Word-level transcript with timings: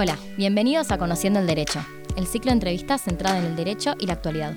Hola, 0.00 0.16
bienvenidos 0.36 0.92
a 0.92 0.96
Conociendo 0.96 1.40
el 1.40 1.48
Derecho, 1.48 1.84
el 2.14 2.28
ciclo 2.28 2.50
de 2.50 2.58
entrevistas 2.58 3.02
centrado 3.02 3.36
en 3.36 3.44
el 3.46 3.56
derecho 3.56 3.94
y 3.98 4.06
la 4.06 4.12
actualidad. 4.12 4.54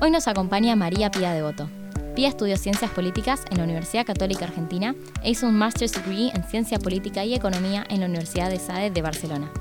Hoy 0.00 0.10
nos 0.10 0.26
acompaña 0.26 0.74
María 0.74 1.10
Pía 1.10 1.34
Devoto. 1.34 1.68
Pía 2.16 2.28
estudió 2.28 2.56
Ciencias 2.56 2.90
Políticas 2.90 3.42
en 3.50 3.58
la 3.58 3.64
Universidad 3.64 4.06
Católica 4.06 4.46
Argentina 4.46 4.94
e 5.22 5.32
hizo 5.32 5.46
un 5.46 5.58
Master's 5.58 5.92
Degree 5.92 6.30
en 6.34 6.44
Ciencia 6.44 6.78
Política 6.78 7.26
y 7.26 7.34
Economía 7.34 7.84
en 7.90 8.00
la 8.00 8.06
Universidad 8.06 8.48
de 8.48 8.58
SADE 8.58 8.90
de 8.90 9.02
Barcelona. 9.02 9.52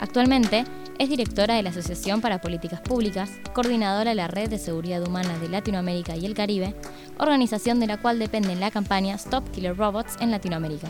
Actualmente 0.00 0.64
es 0.98 1.08
directora 1.08 1.54
de 1.54 1.62
la 1.62 1.70
Asociación 1.70 2.20
para 2.20 2.40
Políticas 2.40 2.80
Públicas, 2.80 3.30
coordinadora 3.52 4.10
de 4.10 4.16
la 4.16 4.26
Red 4.26 4.48
de 4.48 4.58
Seguridad 4.58 5.06
Humana 5.06 5.38
de 5.38 5.48
Latinoamérica 5.48 6.16
y 6.16 6.26
el 6.26 6.34
Caribe, 6.34 6.74
organización 7.20 7.78
de 7.78 7.86
la 7.86 7.98
cual 7.98 8.18
depende 8.18 8.56
la 8.56 8.72
campaña 8.72 9.14
Stop 9.14 9.48
Killer 9.52 9.76
Robots 9.76 10.16
en 10.18 10.32
Latinoamérica. 10.32 10.88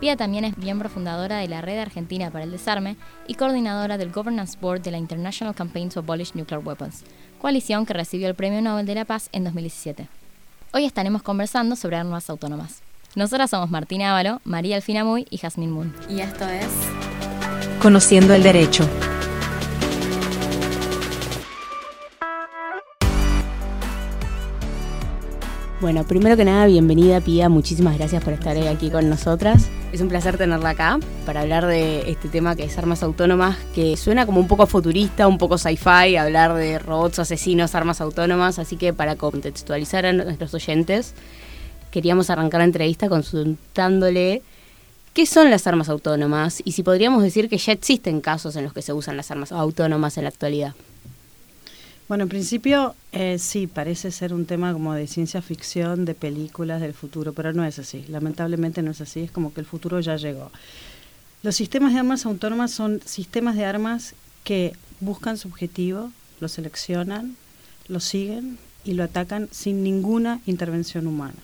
Pia 0.00 0.16
también 0.16 0.46
es 0.46 0.56
miembro 0.56 0.88
fundadora 0.88 1.36
de 1.36 1.48
la 1.48 1.60
Red 1.60 1.78
Argentina 1.78 2.30
para 2.30 2.44
el 2.44 2.50
Desarme 2.50 2.96
y 3.26 3.34
coordinadora 3.34 3.98
del 3.98 4.10
Governance 4.10 4.56
Board 4.58 4.80
de 4.80 4.90
la 4.90 4.96
International 4.96 5.54
Campaign 5.54 5.90
to 5.90 6.00
Abolish 6.00 6.34
Nuclear 6.34 6.66
Weapons, 6.66 7.04
coalición 7.38 7.84
que 7.84 7.92
recibió 7.92 8.26
el 8.26 8.34
Premio 8.34 8.62
Nobel 8.62 8.86
de 8.86 8.94
la 8.94 9.04
Paz 9.04 9.28
en 9.32 9.44
2017. 9.44 10.08
Hoy 10.72 10.86
estaremos 10.86 11.22
conversando 11.22 11.76
sobre 11.76 11.96
armas 11.96 12.30
autónomas. 12.30 12.80
Nosotras 13.14 13.50
somos 13.50 13.70
Martina 13.70 14.12
Ávalo, 14.12 14.40
María 14.44 14.76
Alfina 14.76 15.04
Muy 15.04 15.26
y 15.28 15.36
Jasmine 15.36 15.72
Moon. 15.72 15.94
Y 16.08 16.20
esto 16.20 16.48
es 16.48 16.68
Conociendo 17.82 18.32
el 18.32 18.42
Derecho. 18.42 18.88
Bueno, 25.80 26.04
primero 26.04 26.36
que 26.36 26.44
nada, 26.44 26.66
bienvenida 26.66 27.22
Pía, 27.22 27.48
muchísimas 27.48 27.96
gracias 27.96 28.22
por 28.22 28.34
estar 28.34 28.54
aquí 28.68 28.90
con 28.90 29.08
nosotras. 29.08 29.70
Es 29.92 30.02
un 30.02 30.08
placer 30.08 30.36
tenerla 30.36 30.70
acá 30.70 31.00
para 31.24 31.40
hablar 31.40 31.64
de 31.64 32.10
este 32.10 32.28
tema 32.28 32.54
que 32.54 32.64
es 32.64 32.76
armas 32.76 33.02
autónomas, 33.02 33.56
que 33.74 33.96
suena 33.96 34.26
como 34.26 34.40
un 34.40 34.46
poco 34.46 34.66
futurista, 34.66 35.26
un 35.26 35.38
poco 35.38 35.56
sci-fi, 35.56 36.16
hablar 36.16 36.52
de 36.52 36.78
robots 36.78 37.20
asesinos, 37.20 37.74
armas 37.74 38.02
autónomas, 38.02 38.58
así 38.58 38.76
que 38.76 38.92
para 38.92 39.16
contextualizar 39.16 40.04
a 40.04 40.12
nuestros 40.12 40.52
oyentes, 40.52 41.14
queríamos 41.90 42.28
arrancar 42.28 42.60
la 42.60 42.66
entrevista 42.66 43.08
consultándole 43.08 44.42
qué 45.14 45.24
son 45.24 45.50
las 45.50 45.66
armas 45.66 45.88
autónomas 45.88 46.60
y 46.62 46.72
si 46.72 46.82
podríamos 46.82 47.22
decir 47.22 47.48
que 47.48 47.56
ya 47.56 47.72
existen 47.72 48.20
casos 48.20 48.54
en 48.56 48.64
los 48.64 48.74
que 48.74 48.82
se 48.82 48.92
usan 48.92 49.16
las 49.16 49.30
armas 49.30 49.50
autónomas 49.50 50.18
en 50.18 50.24
la 50.24 50.28
actualidad. 50.28 50.74
Bueno, 52.10 52.24
en 52.24 52.28
principio 52.28 52.96
eh, 53.12 53.38
sí, 53.38 53.68
parece 53.68 54.10
ser 54.10 54.34
un 54.34 54.44
tema 54.44 54.72
como 54.72 54.94
de 54.94 55.06
ciencia 55.06 55.40
ficción, 55.42 56.04
de 56.04 56.16
películas 56.16 56.80
del 56.80 56.92
futuro, 56.92 57.32
pero 57.32 57.52
no 57.52 57.64
es 57.64 57.78
así. 57.78 58.04
Lamentablemente 58.08 58.82
no 58.82 58.90
es 58.90 59.00
así, 59.00 59.20
es 59.20 59.30
como 59.30 59.54
que 59.54 59.60
el 59.60 59.66
futuro 59.66 60.00
ya 60.00 60.16
llegó. 60.16 60.50
Los 61.44 61.54
sistemas 61.54 61.92
de 61.92 62.00
armas 62.00 62.26
autónomas 62.26 62.72
son 62.72 63.00
sistemas 63.04 63.54
de 63.54 63.64
armas 63.64 64.16
que 64.42 64.72
buscan 64.98 65.38
su 65.38 65.46
objetivo, 65.46 66.10
lo 66.40 66.48
seleccionan, 66.48 67.36
lo 67.86 68.00
siguen 68.00 68.58
y 68.84 68.94
lo 68.94 69.04
atacan 69.04 69.48
sin 69.52 69.84
ninguna 69.84 70.40
intervención 70.46 71.06
humana 71.06 71.38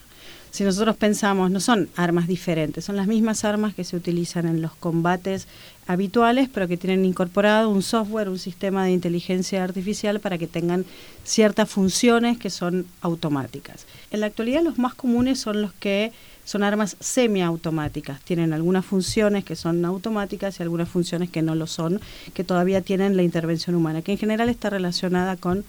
si 0.57 0.63
nosotros 0.63 0.97
pensamos, 0.97 1.51
no 1.51 1.59
son 1.59 1.87
armas 1.95 2.25
diferentes, 2.25 2.83
son 2.83 2.95
las 2.95 3.05
mismas 3.05 3.45
armas 3.45 3.75
que 3.75 3.83
se 3.83 3.95
utilizan 3.95 4.47
en 4.47 4.59
los 4.59 4.73
combates 4.73 5.47
habituales, 5.85 6.49
pero 6.51 6.67
que 6.67 6.77
tienen 6.77 7.05
incorporado 7.05 7.69
un 7.69 7.83
software, 7.83 8.27
un 8.27 8.39
sistema 8.39 8.83
de 8.83 8.89
inteligencia 8.89 9.63
artificial 9.63 10.19
para 10.19 10.39
que 10.39 10.47
tengan 10.47 10.83
ciertas 11.23 11.69
funciones 11.69 12.39
que 12.39 12.49
son 12.49 12.87
automáticas. 13.01 13.85
En 14.09 14.19
la 14.19 14.25
actualidad 14.25 14.63
los 14.63 14.79
más 14.79 14.95
comunes 14.95 15.39
son 15.39 15.61
los 15.61 15.73
que 15.73 16.11
son 16.43 16.63
armas 16.63 16.97
semiautomáticas, 16.99 18.19
tienen 18.21 18.51
algunas 18.51 18.83
funciones 18.83 19.43
que 19.45 19.55
son 19.55 19.85
automáticas 19.85 20.59
y 20.59 20.63
algunas 20.63 20.89
funciones 20.89 21.29
que 21.29 21.43
no 21.43 21.53
lo 21.53 21.67
son, 21.67 22.01
que 22.33 22.43
todavía 22.43 22.81
tienen 22.81 23.15
la 23.15 23.21
intervención 23.21 23.75
humana, 23.75 24.01
que 24.01 24.13
en 24.13 24.17
general 24.17 24.49
está 24.49 24.71
relacionada 24.71 25.37
con 25.37 25.65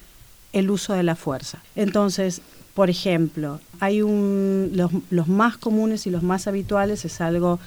el 0.54 0.70
uso 0.70 0.94
de 0.94 1.02
la 1.02 1.14
fuerza. 1.14 1.58
Entonces, 1.76 2.40
por 2.78 2.90
ejemplo, 2.90 3.58
hay 3.80 4.02
un, 4.02 4.70
los, 5.10 5.26
más 5.26 5.56
comunes 5.56 6.06
y 6.06 6.10
los 6.10 6.22
más 6.22 6.46
habituales 6.46 7.04
es 7.04 7.20
algo 7.20 7.58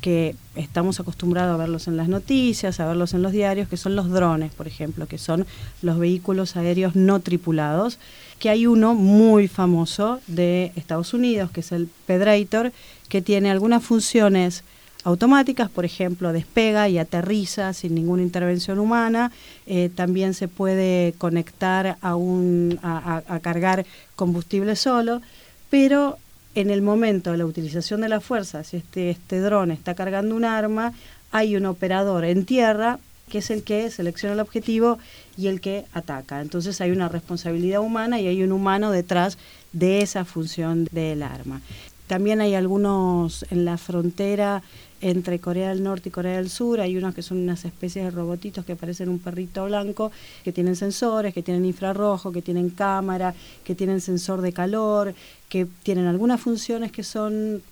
que 0.00 0.36
estamos 0.54 1.00
acostumbrados 1.00 1.54
a 1.54 1.56
verlos 1.56 1.88
en 1.88 1.96
las 1.96 2.06
noticias, 2.06 2.78
a 2.78 2.86
verlos 2.86 3.12
en 3.12 3.20
los 3.20 3.32
diarios, 3.32 3.68
que 3.68 3.76
son 3.76 3.96
los 3.96 4.08
drones, 4.10 4.52
por 4.54 4.68
ejemplo, 4.68 5.08
que 5.08 5.18
son 5.18 5.44
los 5.82 5.98
vehículos 5.98 6.54
aéreos 6.54 6.94
no 6.94 7.18
tripulados, 7.18 7.98
que 8.38 8.48
hay 8.48 8.68
uno 8.68 8.94
muy 8.94 9.48
famoso 9.48 10.20
de 10.28 10.70
Estados 10.76 11.14
Unidos, 11.14 11.50
que 11.50 11.62
es 11.62 11.72
el 11.72 11.88
Pedrator, 12.06 12.70
que 13.08 13.22
tiene 13.22 13.50
algunas 13.50 13.82
funciones 13.82 14.62
automáticas, 15.04 15.70
por 15.70 15.84
ejemplo, 15.84 16.32
despega 16.32 16.88
y 16.88 16.98
aterriza 16.98 17.72
sin 17.72 17.94
ninguna 17.94 18.22
intervención 18.22 18.78
humana. 18.78 19.32
Eh, 19.66 19.90
también 19.94 20.34
se 20.34 20.48
puede 20.48 21.14
conectar 21.18 21.96
a, 22.00 22.16
un, 22.16 22.78
a, 22.82 23.22
cargar 23.40 23.86
combustible 24.16 24.76
solo, 24.76 25.22
pero 25.70 26.18
en 26.54 26.70
el 26.70 26.82
momento 26.82 27.32
de 27.32 27.38
la 27.38 27.46
utilización 27.46 28.00
de 28.00 28.08
la 28.08 28.20
fuerza, 28.20 28.64
si 28.64 28.76
este, 28.76 29.10
este 29.10 29.40
dron 29.40 29.70
está 29.70 29.94
cargando 29.94 30.34
un 30.34 30.44
arma, 30.44 30.92
hay 31.30 31.56
un 31.56 31.66
operador 31.66 32.24
en 32.24 32.44
tierra 32.44 32.98
que 33.30 33.38
es 33.38 33.50
el 33.50 33.62
que 33.62 33.88
selecciona 33.90 34.34
el 34.34 34.40
objetivo 34.40 34.98
y 35.38 35.46
el 35.46 35.60
que 35.60 35.84
ataca. 35.94 36.40
Entonces 36.40 36.80
hay 36.80 36.90
una 36.90 37.08
responsabilidad 37.08 37.80
humana 37.80 38.20
y 38.20 38.26
hay 38.26 38.42
un 38.42 38.50
humano 38.50 38.90
detrás 38.90 39.38
de 39.72 40.02
esa 40.02 40.24
función 40.24 40.88
del 40.90 41.22
arma. 41.22 41.60
También 42.08 42.40
hay 42.40 42.56
algunos 42.56 43.46
en 43.50 43.64
la 43.64 43.78
frontera 43.78 44.62
entre 45.00 45.38
Corea 45.38 45.70
del 45.70 45.82
Norte 45.82 46.08
y 46.08 46.12
Corea 46.12 46.36
del 46.36 46.50
Sur. 46.50 46.80
Hay 46.80 46.96
unos 46.96 47.14
que 47.14 47.22
son 47.22 47.38
unas 47.38 47.64
especies 47.64 48.04
de 48.04 48.10
robotitos 48.10 48.64
que 48.64 48.76
parecen 48.76 49.08
un 49.08 49.18
perrito 49.18 49.64
blanco, 49.64 50.12
que 50.44 50.52
tienen 50.52 50.76
sensores, 50.76 51.34
que 51.34 51.42
tienen 51.42 51.64
infrarrojo, 51.64 52.32
que 52.32 52.42
tienen 52.42 52.70
cámara, 52.70 53.34
que 53.64 53.74
tienen 53.74 54.00
sensor 54.00 54.40
de 54.40 54.52
calor, 54.52 55.14
que 55.48 55.66
tienen 55.82 56.06
algunas 56.06 56.40
funciones 56.40 56.92
que 56.92 57.02
son 57.02 57.62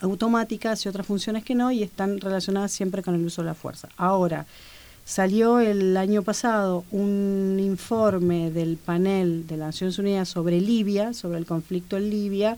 automáticas 0.00 0.84
y 0.84 0.88
otras 0.88 1.06
funciones 1.06 1.44
que 1.44 1.54
no, 1.54 1.70
y 1.70 1.82
están 1.82 2.20
relacionadas 2.20 2.72
siempre 2.72 3.02
con 3.02 3.14
el 3.14 3.24
uso 3.24 3.42
de 3.42 3.46
la 3.46 3.54
fuerza. 3.54 3.88
Ahora, 3.96 4.46
salió 5.04 5.58
el 5.58 5.96
año 5.96 6.22
pasado 6.22 6.84
un 6.90 7.58
informe 7.60 8.50
del 8.50 8.76
panel 8.76 9.46
de 9.46 9.56
las 9.56 9.68
Naciones 9.68 9.98
Unidas 9.98 10.28
sobre 10.28 10.60
Libia, 10.60 11.14
sobre 11.14 11.38
el 11.38 11.46
conflicto 11.46 11.96
en 11.96 12.10
Libia, 12.10 12.56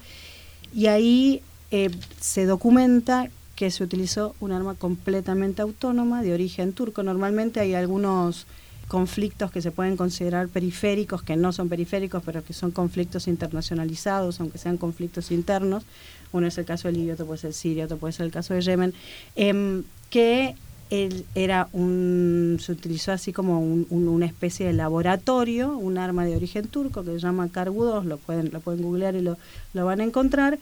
y 0.74 0.86
ahí 0.86 1.42
eh, 1.70 1.90
se 2.20 2.46
documenta 2.46 3.30
que 3.60 3.70
se 3.70 3.84
utilizó 3.84 4.34
un 4.40 4.52
arma 4.52 4.74
completamente 4.74 5.60
autónoma 5.60 6.22
de 6.22 6.32
origen 6.32 6.72
turco. 6.72 7.02
Normalmente 7.02 7.60
hay 7.60 7.74
algunos 7.74 8.46
conflictos 8.88 9.50
que 9.50 9.60
se 9.60 9.70
pueden 9.70 9.98
considerar 9.98 10.48
periféricos, 10.48 11.22
que 11.22 11.36
no 11.36 11.52
son 11.52 11.68
periféricos, 11.68 12.22
pero 12.24 12.42
que 12.42 12.54
son 12.54 12.70
conflictos 12.70 13.28
internacionalizados, 13.28 14.40
aunque 14.40 14.56
sean 14.56 14.78
conflictos 14.78 15.30
internos. 15.30 15.84
Uno 16.32 16.46
es 16.46 16.56
el 16.56 16.64
caso 16.64 16.88
de 16.88 16.94
Libia, 16.94 17.12
otro 17.12 17.26
puede 17.26 17.38
ser 17.38 17.52
Siria, 17.52 17.84
otro 17.84 17.98
puede 17.98 18.14
ser 18.14 18.24
el 18.24 18.32
caso 18.32 18.54
de 18.54 18.62
Yemen, 18.62 18.94
em, 19.36 19.82
que 20.08 20.54
él 20.88 21.26
era 21.34 21.68
un, 21.74 22.56
se 22.62 22.72
utilizó 22.72 23.12
así 23.12 23.34
como 23.34 23.60
una 23.60 24.24
especie 24.24 24.64
de 24.68 24.72
laboratorio, 24.72 25.76
un 25.76 25.98
arma 25.98 26.24
de 26.24 26.34
origen 26.34 26.66
turco 26.66 27.04
que 27.04 27.10
se 27.10 27.18
llama 27.18 27.50
Carbu 27.50 27.84
2, 27.84 28.06
lo 28.06 28.16
pueden, 28.16 28.52
lo 28.54 28.60
pueden 28.60 28.82
googlear 28.82 29.16
y 29.16 29.20
lo, 29.20 29.36
lo 29.74 29.84
van 29.84 30.00
a 30.00 30.04
encontrar, 30.04 30.58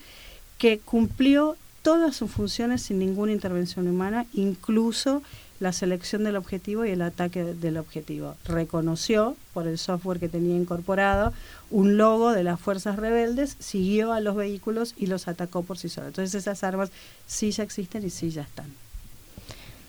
que 0.58 0.80
cumplió 0.80 1.56
todas 1.82 2.16
sus 2.16 2.30
funciones 2.30 2.82
sin 2.82 2.98
ninguna 2.98 3.32
intervención 3.32 3.88
humana, 3.88 4.26
incluso 4.32 5.22
la 5.60 5.72
selección 5.72 6.24
del 6.24 6.36
objetivo 6.36 6.84
y 6.84 6.90
el 6.90 7.02
ataque 7.02 7.42
del 7.42 7.78
objetivo. 7.78 8.36
Reconoció, 8.44 9.36
por 9.52 9.66
el 9.66 9.78
software 9.78 10.20
que 10.20 10.28
tenía 10.28 10.56
incorporado, 10.56 11.32
un 11.70 11.96
logo 11.96 12.32
de 12.32 12.44
las 12.44 12.60
fuerzas 12.60 12.96
rebeldes, 12.96 13.56
siguió 13.58 14.12
a 14.12 14.20
los 14.20 14.36
vehículos 14.36 14.94
y 14.96 15.06
los 15.06 15.26
atacó 15.26 15.62
por 15.62 15.78
sí 15.78 15.88
solo. 15.88 16.08
Entonces 16.08 16.34
esas 16.34 16.62
armas 16.62 16.90
sí 17.26 17.50
ya 17.50 17.64
existen 17.64 18.06
y 18.06 18.10
sí 18.10 18.30
ya 18.30 18.42
están. 18.42 18.66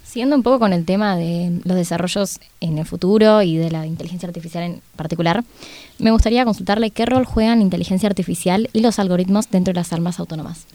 Siguiendo 0.03 0.35
un 0.35 0.41
poco 0.41 0.57
con 0.57 0.73
el 0.73 0.85
tema 0.85 1.15
de 1.15 1.61
los 1.63 1.77
desarrollos 1.77 2.39
en 2.61 2.79
el 2.79 2.85
futuro 2.87 3.43
y 3.43 3.57
de 3.57 3.69
la 3.69 3.85
inteligencia 3.85 4.27
artificial 4.27 4.63
en 4.63 4.81
particular, 4.95 5.43
me 5.99 6.09
gustaría 6.09 6.45
consultarle 6.45 6.89
qué 6.89 7.05
rol 7.05 7.25
juegan 7.25 7.61
inteligencia 7.61 8.09
artificial 8.09 8.71
y 8.73 8.79
los 8.79 8.97
algoritmos 8.97 9.51
dentro 9.51 9.71
de 9.71 9.79
las 9.79 9.93
armas 9.93 10.19
autónomas. 10.19 10.65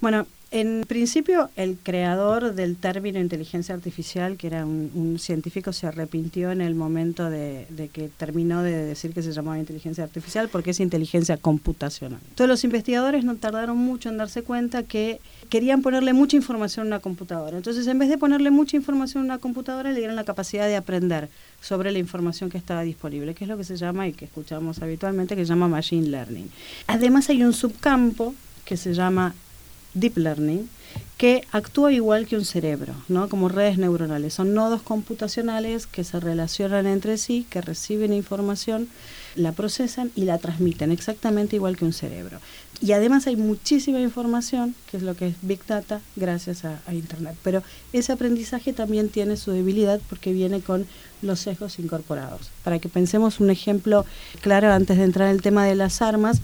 Bueno, 0.00 0.24
en 0.52 0.84
principio, 0.88 1.48
el 1.54 1.78
creador 1.80 2.54
del 2.56 2.76
término 2.76 3.20
inteligencia 3.20 3.72
artificial, 3.72 4.36
que 4.36 4.48
era 4.48 4.66
un, 4.66 5.16
científico, 5.20 5.72
se 5.72 5.86
arrepintió 5.86 6.50
en 6.50 6.60
el 6.60 6.74
momento 6.74 7.30
de, 7.30 7.66
que 7.92 8.08
terminó 8.08 8.64
de 8.64 8.72
decir 8.72 9.14
que 9.14 9.22
se 9.22 9.30
llamaba 9.30 9.60
inteligencia 9.60 10.02
artificial 10.02 10.48
porque 10.48 10.70
es 10.70 10.80
inteligencia 10.80 11.36
computacional. 11.36 12.18
Todos 12.34 12.48
los 12.48 12.64
investigadores 12.64 13.24
no 13.24 13.36
tardaron 13.36 13.76
mucho 13.76 14.08
en 14.08 14.16
darse 14.16 14.42
cuenta 14.42 14.82
que 14.82 15.20
querían 15.50 15.82
ponerle 15.82 16.14
mucha 16.14 16.36
información 16.36 16.86
a 16.86 16.88
una 16.88 16.98
computadora. 16.98 17.56
Entonces, 17.56 17.86
en 17.86 18.00
vez 18.00 18.08
de 18.08 18.18
ponerle 18.18 18.50
mucha 18.50 18.76
información 18.76 19.22
a 19.22 19.26
una 19.26 19.38
computadora, 19.38 19.92
le 19.92 19.98
dieron 19.98 20.16
la 20.16 20.24
capacidad 20.24 20.66
de 20.66 20.74
aprender 20.74 21.28
sobre 21.60 21.92
la 21.92 22.00
información 22.00 22.50
que 22.50 22.58
estaba 22.58 22.82
disponible, 22.82 23.34
que 23.34 23.44
es 23.44 23.48
lo 23.48 23.56
que 23.56 23.64
se 23.64 23.76
llama 23.76 24.08
y 24.08 24.14
que 24.14 24.24
escuchamos 24.24 24.82
habitualmente, 24.82 25.36
que 25.36 25.44
se 25.44 25.50
llama 25.50 25.68
machine 25.68 26.08
learning. 26.08 26.50
Además, 26.88 27.28
hay 27.28 27.44
un 27.44 27.52
subcampo 27.52 28.34
que 28.64 28.76
se 28.76 28.94
llama 28.94 29.32
deep 29.94 30.16
learning 30.16 30.68
que 31.16 31.44
actúa 31.52 31.92
igual 31.92 32.26
que 32.26 32.36
un 32.36 32.46
cerebro, 32.46 32.94
¿no? 33.08 33.28
como 33.28 33.50
redes 33.50 33.76
neuronales. 33.76 34.32
Son 34.32 34.54
nodos 34.54 34.80
computacionales 34.80 35.86
que 35.86 36.02
se 36.02 36.18
relacionan 36.18 36.86
entre 36.86 37.18
sí, 37.18 37.46
que 37.50 37.60
reciben 37.60 38.14
información, 38.14 38.88
la 39.34 39.52
procesan 39.52 40.10
y 40.16 40.24
la 40.24 40.38
transmiten, 40.38 40.90
exactamente 40.90 41.56
igual 41.56 41.76
que 41.76 41.84
un 41.84 41.92
cerebro. 41.92 42.38
Y 42.80 42.92
además 42.92 43.26
hay 43.26 43.36
muchísima 43.36 44.00
información, 44.00 44.74
que 44.90 44.96
es 44.96 45.02
lo 45.02 45.14
que 45.14 45.26
es 45.26 45.34
Big 45.42 45.60
Data, 45.66 46.00
gracias 46.16 46.64
a, 46.64 46.80
a 46.86 46.94
Internet. 46.94 47.36
Pero 47.42 47.62
ese 47.92 48.12
aprendizaje 48.12 48.72
también 48.72 49.10
tiene 49.10 49.36
su 49.36 49.50
debilidad 49.50 50.00
porque 50.08 50.32
viene 50.32 50.62
con 50.62 50.86
los 51.20 51.40
sesgos 51.40 51.78
incorporados. 51.78 52.50
Para 52.64 52.78
que 52.78 52.88
pensemos 52.88 53.40
un 53.40 53.50
ejemplo 53.50 54.06
claro 54.40 54.72
antes 54.72 54.96
de 54.96 55.04
entrar 55.04 55.28
en 55.28 55.34
el 55.34 55.42
tema 55.42 55.66
de 55.66 55.74
las 55.74 56.00
armas, 56.00 56.40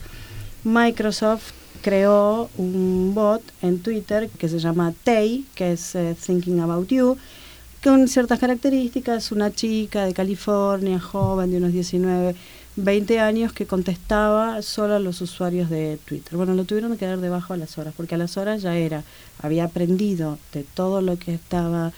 Microsoft 0.64 1.52
creó 1.87 2.50
un 2.59 3.12
bot 3.15 3.41
en 3.62 3.79
Twitter 3.79 4.29
que 4.29 4.49
se 4.49 4.59
llama 4.59 4.93
Tay, 5.05 5.44
que 5.55 5.71
es 5.71 5.94
eh, 5.94 6.17
Thinking 6.21 6.59
About 6.59 6.88
You, 6.88 7.17
con 7.81 8.09
ciertas 8.09 8.41
características, 8.41 9.31
una 9.31 9.53
chica 9.53 10.05
de 10.05 10.12
California, 10.12 10.99
joven 10.99 11.53
de 11.53 11.59
unos 11.59 11.73
19, 11.73 12.35
20 12.75 13.21
años, 13.21 13.53
que 13.53 13.67
contestaba 13.67 14.62
solo 14.62 14.97
a 14.97 14.99
los 14.99 15.21
usuarios 15.21 15.71
de 15.71 16.00
Twitter. 16.05 16.37
Bueno, 16.37 16.55
lo 16.55 16.65
tuvieron 16.65 16.97
que 16.97 17.06
dar 17.06 17.21
debajo 17.21 17.53
a 17.53 17.56
las 17.56 17.79
horas, 17.79 17.94
porque 17.97 18.17
a 18.17 18.19
las 18.19 18.37
horas 18.37 18.62
ya 18.62 18.77
era, 18.77 19.05
había 19.41 19.62
aprendido 19.62 20.41
de 20.53 20.65
todo 20.65 21.00
lo 21.03 21.17
que 21.21 21.35
estaba 21.35 21.93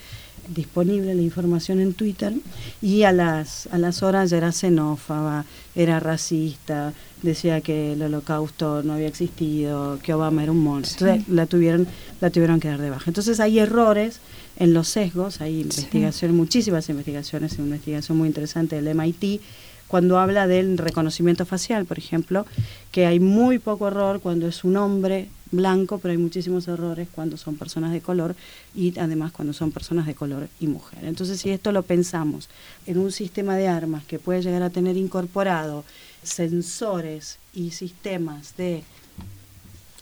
disponible 0.55 1.15
la 1.15 1.23
información 1.23 1.81
en 1.81 1.95
Twitter 1.95 2.33
y 2.81 3.03
a 3.03 3.13
las, 3.13 3.69
a 3.73 3.79
las 3.79 4.03
horas 4.03 4.31
ya 4.31 4.39
era 4.39 4.53
xenófoba, 4.53 5.45
era 5.75 6.01
racista, 6.01 6.93
decía 7.23 7.61
que 7.61 7.93
el 7.93 8.03
holocausto 8.03 8.83
no 8.83 8.95
había 8.95 9.09
existido, 9.09 9.99
que 10.03 10.15
Obama 10.15 10.43
era 10.43 10.53
un 10.53 10.63
monstruo, 10.63 11.19
la 11.29 11.47
tuvieron, 11.47 11.87
la 12.21 12.31
tuvieron 12.31 12.61
que 12.61 12.69
dar 12.69 12.81
de 12.81 12.91
baja. 12.91 13.11
Entonces 13.11 13.41
hay 13.41 13.59
errores 13.59 14.21
en 14.57 14.75
los 14.75 14.89
sesgos, 14.89 15.41
hay 15.41 15.61
investigaciones, 15.61 16.37
muchísimas 16.37 16.89
investigaciones, 16.89 17.55
una 17.59 17.67
investigación 17.67 18.19
muy 18.19 18.29
interesante 18.29 18.81
del 18.81 18.95
MIT, 18.95 19.41
cuando 19.87 20.19
habla 20.19 20.47
del 20.47 20.77
reconocimiento 20.77 21.47
facial, 21.47 21.87
por 21.87 21.99
ejemplo, 21.99 22.45
que 22.93 23.07
hay 23.07 23.21
muy 23.21 23.59
poco 23.59 23.89
error 23.89 24.21
cuando 24.21 24.47
es 24.47 24.63
un 24.63 24.77
hombre 24.77 25.29
blanco, 25.51 25.99
pero 25.99 26.13
hay 26.13 26.19
muchísimos 26.19 26.69
errores 26.69 27.09
cuando 27.13 27.37
son 27.37 27.57
personas 27.57 27.93
de 27.93 28.01
color 28.01 28.35
y 28.75 28.99
además 28.99 29.33
cuando 29.33 29.53
son 29.53 29.73
personas 29.73 30.07
de 30.07 30.15
color 30.15 30.49
y 30.61 30.67
mujer. 30.67 31.05
Entonces, 31.05 31.41
si 31.41 31.51
esto 31.51 31.73
lo 31.73 31.83
pensamos 31.83 32.49
en 32.87 32.99
un 32.99 33.13
sistema 33.13 33.57
de 33.57 33.69
armas 33.69 34.05
que 34.05 34.19
puede 34.19 34.43
llegar 34.43 34.63
a 34.63 34.71
tener 34.71 34.97
incorporado 34.97 35.85
sensores 36.23 37.39
y 37.55 37.71
sistemas 37.71 38.57
de 38.57 38.83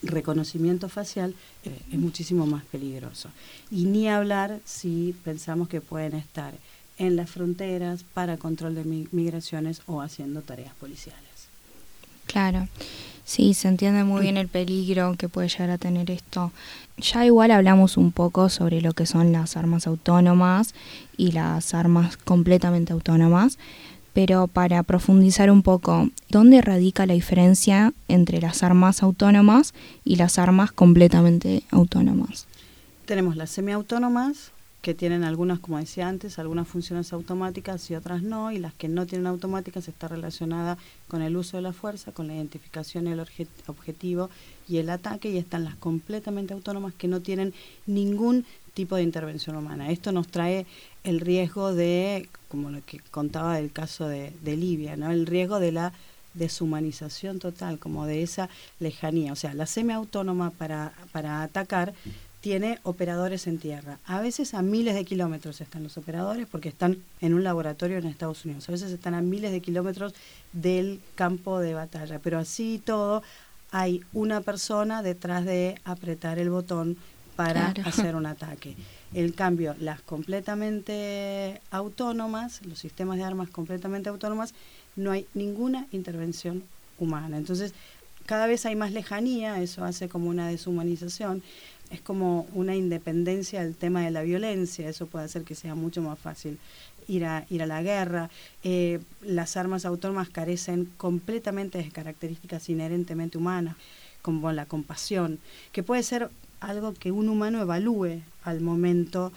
reconocimiento 0.03 0.89
facial, 0.89 1.35
eh, 1.65 1.81
es 1.91 1.99
muchísimo 1.99 2.47
más 2.47 2.65
peligroso. 2.65 3.31
Y 3.71 3.85
ni 3.85 4.09
hablar 4.09 4.61
si 4.65 5.15
pensamos 5.25 5.69
que 5.69 5.81
pueden 5.81 6.15
estar 6.15 6.55
en 6.99 7.17
las 7.17 7.31
fronteras 7.31 8.05
para 8.15 8.39
control 8.39 8.75
de 8.75 9.07
migraciones 9.13 9.83
o 9.87 10.01
haciendo 10.01 10.43
tareas 10.43 10.75
policiales. 10.75 11.26
Claro, 12.27 12.69
sí, 13.25 13.55
se 13.55 13.69
entiende 13.69 14.05
muy 14.05 14.23
bien 14.23 14.37
el 14.37 14.49
peligro 14.49 15.15
que 15.17 15.29
puede 15.29 15.49
llegar 15.49 15.71
a 15.71 15.79
tener 15.79 16.11
esto. 16.11 16.53
Ya 16.99 17.25
igual 17.25 17.51
hablamos 17.51 17.97
un 17.97 18.13
poco 18.13 18.49
sobre 18.49 18.81
lo 18.81 18.93
que 18.93 19.07
son 19.07 19.33
las 19.33 19.57
armas 19.57 19.87
autónomas 19.87 20.75
y 21.17 21.33
las 21.33 21.75
armas 21.75 22.17
completamente 22.17 22.93
autónomas, 22.93 23.59
pero 24.13 24.47
para 24.47 24.83
profundizar 24.83 25.51
un 25.51 25.63
poco, 25.63 26.09
¿dónde 26.31 26.63
radica 26.63 27.05
la 27.05 27.13
diferencia 27.13 27.93
entre 28.09 28.41
las 28.41 28.63
armas 28.63 29.03
autónomas 29.03 29.75
y 30.05 30.17
las 30.17 30.39
armas 30.39 30.73
completamente 30.73 31.65
autónomas? 31.71 32.47
Tenemos 33.05 33.37
las 33.37 33.51
semiautónomas, 33.51 34.53
que 34.87 34.95
tienen 34.95 35.25
algunas, 35.25 35.59
como 35.59 35.81
decía 35.81 36.07
antes, 36.07 36.39
algunas 36.39 36.69
funciones 36.69 37.13
automáticas 37.13 37.91
y 37.91 37.97
otras 37.97 38.23
no, 38.23 38.53
y 38.53 38.61
las 38.61 38.73
que 38.73 38.87
no 38.87 39.05
tienen 39.05 39.27
automáticas 39.27 39.89
está 39.89 40.07
relacionada 40.07 40.79
con 41.09 41.23
el 41.23 41.37
uso 41.37 41.57
de 41.57 41.65
la 41.65 41.73
fuerza, 41.73 42.13
con 42.13 42.29
la 42.29 42.37
identificación 42.37 43.07
del 43.07 43.19
objetivo 43.67 44.31
y 44.69 44.77
el 44.77 44.89
ataque, 44.91 45.29
y 45.29 45.39
están 45.39 45.65
las 45.65 45.75
completamente 45.75 46.55
autónomas 46.55 46.95
que 46.95 47.09
no 47.09 47.21
tienen 47.21 47.53
ningún 47.87 48.47
tipo 48.75 48.95
de 48.95 49.03
intervención 49.03 49.57
humana. 49.57 49.91
Esto 49.91 50.13
nos 50.13 50.29
trae 50.29 50.67
el 51.03 51.19
riesgo 51.19 51.75
de, 51.75 52.29
como 52.47 52.71
lo 52.71 52.81
que 52.87 53.01
contaba 53.11 53.57
del 53.57 53.73
caso 53.73 54.07
de, 54.07 54.31
Libia, 54.45 54.97
¿no? 54.97 55.11
el 55.11 55.27
riesgo 55.27 55.59
de 55.59 55.73
la 55.73 55.93
deshumanización 56.35 57.41
total, 57.41 57.81
como 57.81 58.07
de 58.07 58.23
esa 58.23 58.49
lejanía. 58.79 59.33
O 59.33 59.37
sea, 59.37 59.53
la 59.53 59.67
semiautónoma 59.67 60.51
para, 60.51 60.93
para 61.11 61.43
atacar 61.43 61.93
tiene 62.47 62.79
operadores 62.85 63.49
en 63.49 63.59
tierra. 63.59 63.99
A 64.07 64.21
veces 64.21 64.55
a 64.55 64.63
miles 64.63 64.95
de 64.95 65.05
kilómetros 65.05 65.61
están 65.61 65.83
los 65.83 65.99
operadores 65.99 66.47
porque 66.47 66.69
están 66.69 66.99
en 67.21 67.35
un 67.35 67.43
laboratorio 67.43 67.99
en 67.99 68.07
Estados 68.07 68.45
Unidos. 68.45 68.69
A 68.69 68.73
veces 68.73 68.93
están 68.93 69.15
a 69.15 69.21
miles 69.21 69.51
de 69.51 69.61
kilómetros 69.61 70.15
del 70.53 71.01
campo 71.17 71.59
de 71.59 71.75
batalla. 71.75 72.21
Pero 72.21 72.39
así 72.39 72.81
todo, 72.85 73.25
hay 73.73 74.05
una 74.13 74.43
persona 74.43 75.03
detrás 75.03 75.45
de 75.45 75.81
apretar 75.83 76.39
el 76.39 76.51
botón 76.51 76.97
para 77.35 77.75
hacer 77.85 78.15
un 78.15 78.27
ataque. 78.27 78.77
El 79.13 79.35
cambio, 79.35 79.75
las 79.81 80.01
completamente 80.03 81.61
autónomas, 81.73 82.65
los 82.65 82.79
sistemas 82.79 83.19
de 83.19 83.25
armas 83.25 83.49
completamente 83.49 84.09
autónomas, 84.09 84.55
no 84.95 85.11
hay 85.11 85.27
ninguna 85.35 85.89
intervención 85.91 86.63
humana. 87.01 87.39
Entonces, 87.39 87.75
cada 88.27 88.47
vez 88.47 88.67
hay 88.67 88.77
más 88.77 88.93
lejanía, 88.93 89.61
eso 89.61 89.85
hace 89.85 90.09
como 90.09 90.29
una 90.29 90.49
deshumanización, 90.49 91.43
es 91.91 92.01
como 92.01 92.47
una 92.55 92.75
independencia 92.75 93.63
del 93.63 93.75
tema 93.75 94.03
de 94.03 94.11
la 94.11 94.23
violencia, 94.23 94.89
eso 94.89 95.07
puede 95.07 95.25
hacer 95.25 95.45
que 95.45 95.55
sea 95.55 95.75
mucho 95.75 96.03
más 96.03 96.19
fácil 96.19 96.59
ir 97.09 97.25
a, 97.25 97.47
ir 97.51 97.63
a 97.63 97.67
la 97.67 97.83
guerra. 97.83 98.31
Eh, 98.65 99.01
las 99.23 99.57
armas 99.57 99.85
autónomas 99.85 100.29
carecen 100.29 100.91
completamente 100.97 101.79
de 101.79 101.91
características 101.91 102.69
inherentemente 102.69 103.39
humanas, 103.39 103.77
como 104.23 104.51
la 104.53 104.67
compasión, 104.67 105.39
que 105.73 105.83
puede 105.83 106.03
ser 106.03 106.31
algo 106.61 106.95
que 106.95 107.13
un 107.13 107.29
humano 107.29 107.61
evalúe 107.61 108.23
al 108.43 108.61
momento 108.61 109.33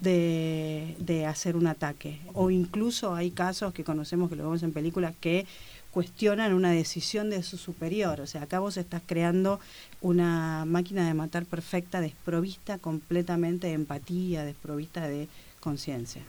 de, 0.00 0.96
de, 0.98 1.26
hacer 1.26 1.56
un 1.56 1.66
ataque. 1.66 2.20
O 2.34 2.50
incluso 2.50 3.14
hay 3.14 3.30
casos 3.30 3.72
que 3.72 3.84
conocemos, 3.84 4.28
que 4.28 4.36
lo 4.36 4.44
vemos 4.44 4.62
en 4.62 4.72
películas, 4.72 5.14
que 5.20 5.46
cuestionan 5.96 6.52
una 6.52 6.72
decisión 6.72 7.30
de 7.30 7.42
su 7.42 7.56
superior. 7.56 8.20
O 8.20 8.26
sea, 8.26 8.42
acá 8.42 8.58
vos 8.58 8.76
estás 8.76 9.00
creando 9.06 9.60
una 10.02 10.66
máquina 10.66 11.06
de 11.06 11.14
matar 11.14 11.46
perfecta, 11.46 12.02
desprovista 12.02 12.76
completamente 12.76 13.68
de 13.68 13.72
empatía, 13.72 14.44
desprovista 14.44 15.08
de 15.08 15.26
conciencia. 15.58 16.20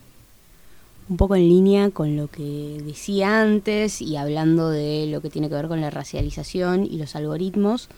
Un 1.10 1.18
poco 1.18 1.36
en 1.36 1.50
línea 1.50 1.90
con 1.90 2.16
lo 2.16 2.30
que 2.30 2.82
decía 2.86 3.42
antes 3.42 4.02
y 4.02 4.16
hablando 4.16 4.70
de 4.70 5.08
lo 5.08 5.20
que 5.20 5.30
tiene 5.30 5.50
que 5.50 5.56
ver 5.56 5.68
con 5.68 5.82
la 5.82 5.90
racialización 5.90 6.86
y 6.86 6.98
los 6.98 7.18
algoritmos, 7.18 7.90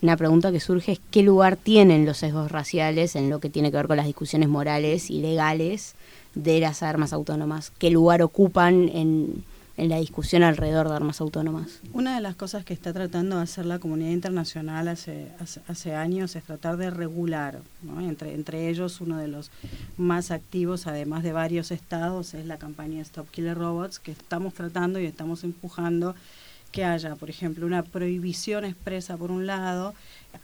una 0.00 0.16
pregunta 0.16 0.52
que 0.52 0.60
surge 0.60 0.92
es 0.92 1.00
qué 1.10 1.22
lugar 1.22 1.56
tienen 1.56 2.06
los 2.06 2.16
sesgos 2.16 2.50
raciales 2.50 3.14
en 3.14 3.28
lo 3.28 3.40
que 3.40 3.50
tiene 3.50 3.70
que 3.70 3.76
ver 3.76 3.88
con 3.88 3.98
las 3.98 4.06
discusiones 4.06 4.48
morales 4.48 5.10
y 5.10 5.20
legales 5.20 5.96
de 6.34 6.60
las 6.60 6.82
armas 6.82 7.12
autónomas, 7.12 7.72
qué 7.78 7.90
lugar 7.90 8.22
ocupan 8.22 8.88
en, 8.88 9.44
la 9.76 9.98
discusión 9.98 10.42
alrededor 10.42 10.88
de 10.88 10.94
armas 10.94 11.20
autónomas. 11.20 11.80
Una 11.92 12.14
de 12.14 12.20
las 12.20 12.36
cosas 12.36 12.64
que 12.64 12.74
está 12.74 12.92
tratando 12.92 13.36
de 13.36 13.42
hacer 13.42 13.66
la 13.66 13.78
comunidad 13.78 14.10
internacional 14.10 14.88
hace, 14.88 15.28
hace, 15.68 15.94
años 15.94 16.36
es 16.36 16.44
tratar 16.44 16.76
de 16.76 16.90
regular, 16.90 17.60
entre, 18.00 18.34
entre 18.34 18.68
ellos 18.68 19.00
uno 19.00 19.18
de 19.18 19.28
los 19.28 19.50
más 19.96 20.30
activos, 20.30 20.86
además 20.86 21.22
de 21.24 21.32
varios 21.32 21.70
estados, 21.70 22.34
es 22.34 22.46
la 22.46 22.58
campaña 22.58 23.02
Stop 23.02 23.30
Killer 23.30 23.58
Robots, 23.58 23.98
que 23.98 24.12
estamos 24.12 24.54
tratando 24.54 25.00
y 25.00 25.06
estamos 25.06 25.42
empujando 25.42 26.14
que 26.74 26.84
haya, 26.84 27.14
por 27.14 27.30
ejemplo, 27.30 27.66
una 27.66 27.84
prohibición 27.84 28.64
expresa 28.64 29.16
por 29.16 29.30
un 29.30 29.46
lado, 29.46 29.94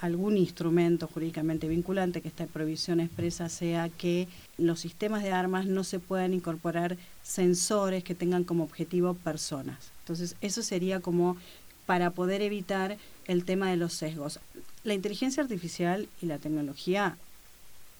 algún 0.00 0.36
instrumento 0.36 1.08
jurídicamente 1.08 1.66
vinculante 1.66 2.20
que 2.20 2.28
esta 2.28 2.46
prohibición 2.46 3.00
expresa 3.00 3.48
sea 3.48 3.88
que 3.88 4.28
los 4.56 4.78
sistemas 4.78 5.24
de 5.24 5.32
armas 5.32 5.66
no 5.66 5.82
se 5.82 5.98
puedan 5.98 6.32
incorporar 6.32 6.96
sensores 7.30 8.02
que 8.02 8.14
tengan 8.14 8.44
como 8.44 8.64
objetivo 8.64 9.14
personas. 9.14 9.92
Entonces, 10.00 10.34
eso 10.40 10.62
sería 10.62 11.00
como 11.00 11.36
para 11.86 12.10
poder 12.10 12.42
evitar 12.42 12.98
el 13.26 13.44
tema 13.44 13.70
de 13.70 13.76
los 13.76 13.94
sesgos. 13.94 14.40
La 14.82 14.94
inteligencia 14.94 15.42
artificial 15.42 16.08
y 16.20 16.26
la 16.26 16.38
tecnología 16.38 17.16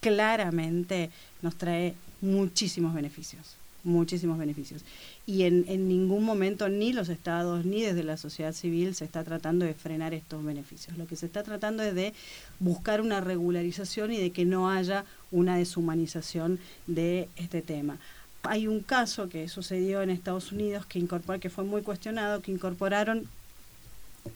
claramente 0.00 1.10
nos 1.42 1.56
trae 1.56 1.94
muchísimos 2.20 2.94
beneficios 2.94 3.56
muchísimos 3.84 4.38
beneficios. 4.38 4.84
Y 5.26 5.44
en, 5.44 5.64
en 5.68 5.88
ningún 5.88 6.24
momento 6.24 6.68
ni 6.68 6.92
los 6.92 7.08
estados 7.08 7.64
ni 7.64 7.82
desde 7.82 8.02
la 8.02 8.16
sociedad 8.16 8.52
civil 8.52 8.94
se 8.94 9.04
está 9.04 9.24
tratando 9.24 9.64
de 9.64 9.74
frenar 9.74 10.14
estos 10.14 10.44
beneficios. 10.44 10.96
Lo 10.98 11.06
que 11.06 11.16
se 11.16 11.26
está 11.26 11.42
tratando 11.42 11.82
es 11.82 11.94
de 11.94 12.12
buscar 12.58 13.00
una 13.00 13.20
regularización 13.20 14.12
y 14.12 14.18
de 14.18 14.30
que 14.32 14.44
no 14.44 14.70
haya 14.70 15.04
una 15.30 15.56
deshumanización 15.56 16.58
de 16.86 17.28
este 17.36 17.62
tema. 17.62 17.98
Hay 18.42 18.66
un 18.66 18.80
caso 18.80 19.28
que 19.28 19.48
sucedió 19.48 20.02
en 20.02 20.10
Estados 20.10 20.52
Unidos 20.52 20.86
que 20.86 20.98
incorporó, 20.98 21.38
que 21.40 21.50
fue 21.50 21.64
muy 21.64 21.82
cuestionado, 21.82 22.40
que 22.40 22.52
incorporaron 22.52 23.28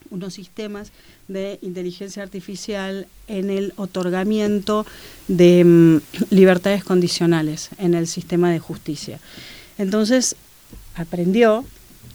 unos 0.09 0.33
sistemas 0.33 0.91
de 1.27 1.59
inteligencia 1.61 2.23
artificial 2.23 3.07
en 3.27 3.49
el 3.49 3.73
otorgamiento 3.75 4.85
de 5.27 5.63
mm, 5.63 6.01
libertades 6.29 6.83
condicionales 6.83 7.69
en 7.77 7.93
el 7.93 8.07
sistema 8.07 8.51
de 8.51 8.59
justicia. 8.59 9.19
Entonces, 9.77 10.35
aprendió 10.95 11.65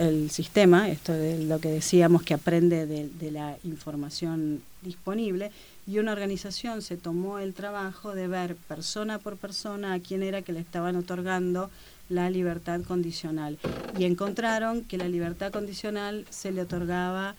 el 0.01 0.31
sistema, 0.31 0.89
esto 0.89 1.13
de 1.13 1.45
lo 1.45 1.59
que 1.61 1.69
decíamos 1.69 2.23
que 2.23 2.33
aprende 2.33 2.87
de, 2.87 3.31
la 3.31 3.59
información 3.65 4.63
disponible, 4.81 5.53
y 5.87 5.99
una 5.99 6.13
organización 6.13 6.81
se 6.81 6.97
tomó 6.97 7.39
el 7.39 7.53
trabajo 7.53 8.15
de 8.15 8.27
ver 8.27 8.57
persona 8.57 9.19
por 9.19 9.37
persona 9.37 9.93
a 9.93 10.01
quién 10.01 10.23
era 10.23 10.41
que 10.41 10.55
le 10.55 10.61
estaban 10.61 10.97
otorgando 10.97 11.71
la 12.09 12.31
libertad 12.31 12.81
condicional. 12.81 13.59
Y 13.99 14.05
encontraron 14.05 14.85
que 14.85 14.97
la 14.97 15.07
libertad 15.07 15.53
condicional 15.53 16.25
se 16.31 16.51
le 16.51 16.63
otorgaba 16.63 17.35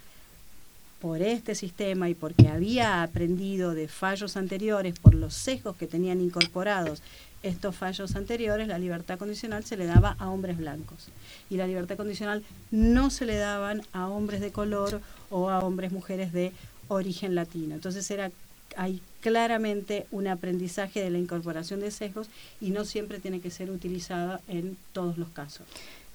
por 1.01 1.21
este 1.23 1.55
sistema 1.55 2.09
y 2.09 2.13
porque 2.13 2.47
había 2.47 3.01
aprendido 3.01 3.73
de 3.73 3.87
fallos 3.87 4.37
anteriores, 4.37 4.99
por 4.99 5.15
los 5.15 5.33
sesgos 5.33 5.75
que 5.75 5.87
tenían 5.87 6.21
incorporados 6.21 7.01
estos 7.41 7.75
fallos 7.75 8.15
anteriores, 8.15 8.67
la 8.67 8.77
libertad 8.77 9.17
condicional 9.17 9.65
se 9.65 9.75
le 9.75 9.87
daba 9.87 10.15
a 10.19 10.29
hombres 10.29 10.57
blancos 10.57 11.07
y 11.49 11.57
la 11.57 11.65
libertad 11.65 11.97
condicional 11.97 12.43
no 12.69 13.09
se 13.09 13.25
le 13.25 13.35
daban 13.35 13.81
a 13.93 14.07
hombres 14.07 14.41
de 14.41 14.51
color 14.51 15.01
o 15.31 15.49
a 15.49 15.59
hombres 15.59 15.91
mujeres 15.91 16.33
de 16.33 16.51
origen 16.87 17.33
latino. 17.33 17.73
Entonces 17.73 18.09
era 18.11 18.31
hay 18.77 19.01
claramente 19.21 20.07
un 20.11 20.27
aprendizaje 20.27 21.01
de 21.01 21.09
la 21.09 21.19
incorporación 21.19 21.79
de 21.79 21.91
sesgos 21.91 22.27
y 22.59 22.71
no 22.71 22.85
siempre 22.85 23.19
tiene 23.19 23.39
que 23.39 23.51
ser 23.51 23.69
utilizada 23.69 24.41
en 24.47 24.77
todos 24.93 25.17
los 25.17 25.29
casos. 25.29 25.65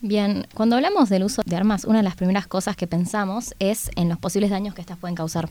Bien, 0.01 0.47
cuando 0.55 0.77
hablamos 0.77 1.09
del 1.09 1.25
uso 1.25 1.43
de 1.47 1.57
armas, 1.57 1.85
una 1.85 1.99
de 1.99 2.05
las 2.05 2.17
primeras 2.17 2.47
cosas 2.47 2.77
que 2.77 2.87
pensamos 2.87 3.55
es 3.59 3.91
en 3.97 4.09
los 4.09 4.19
posibles 4.19 4.51
daños 4.51 4.75
que 4.75 4.83
estas 4.83 4.99
pueden 4.99 5.15
causar. 5.15 5.49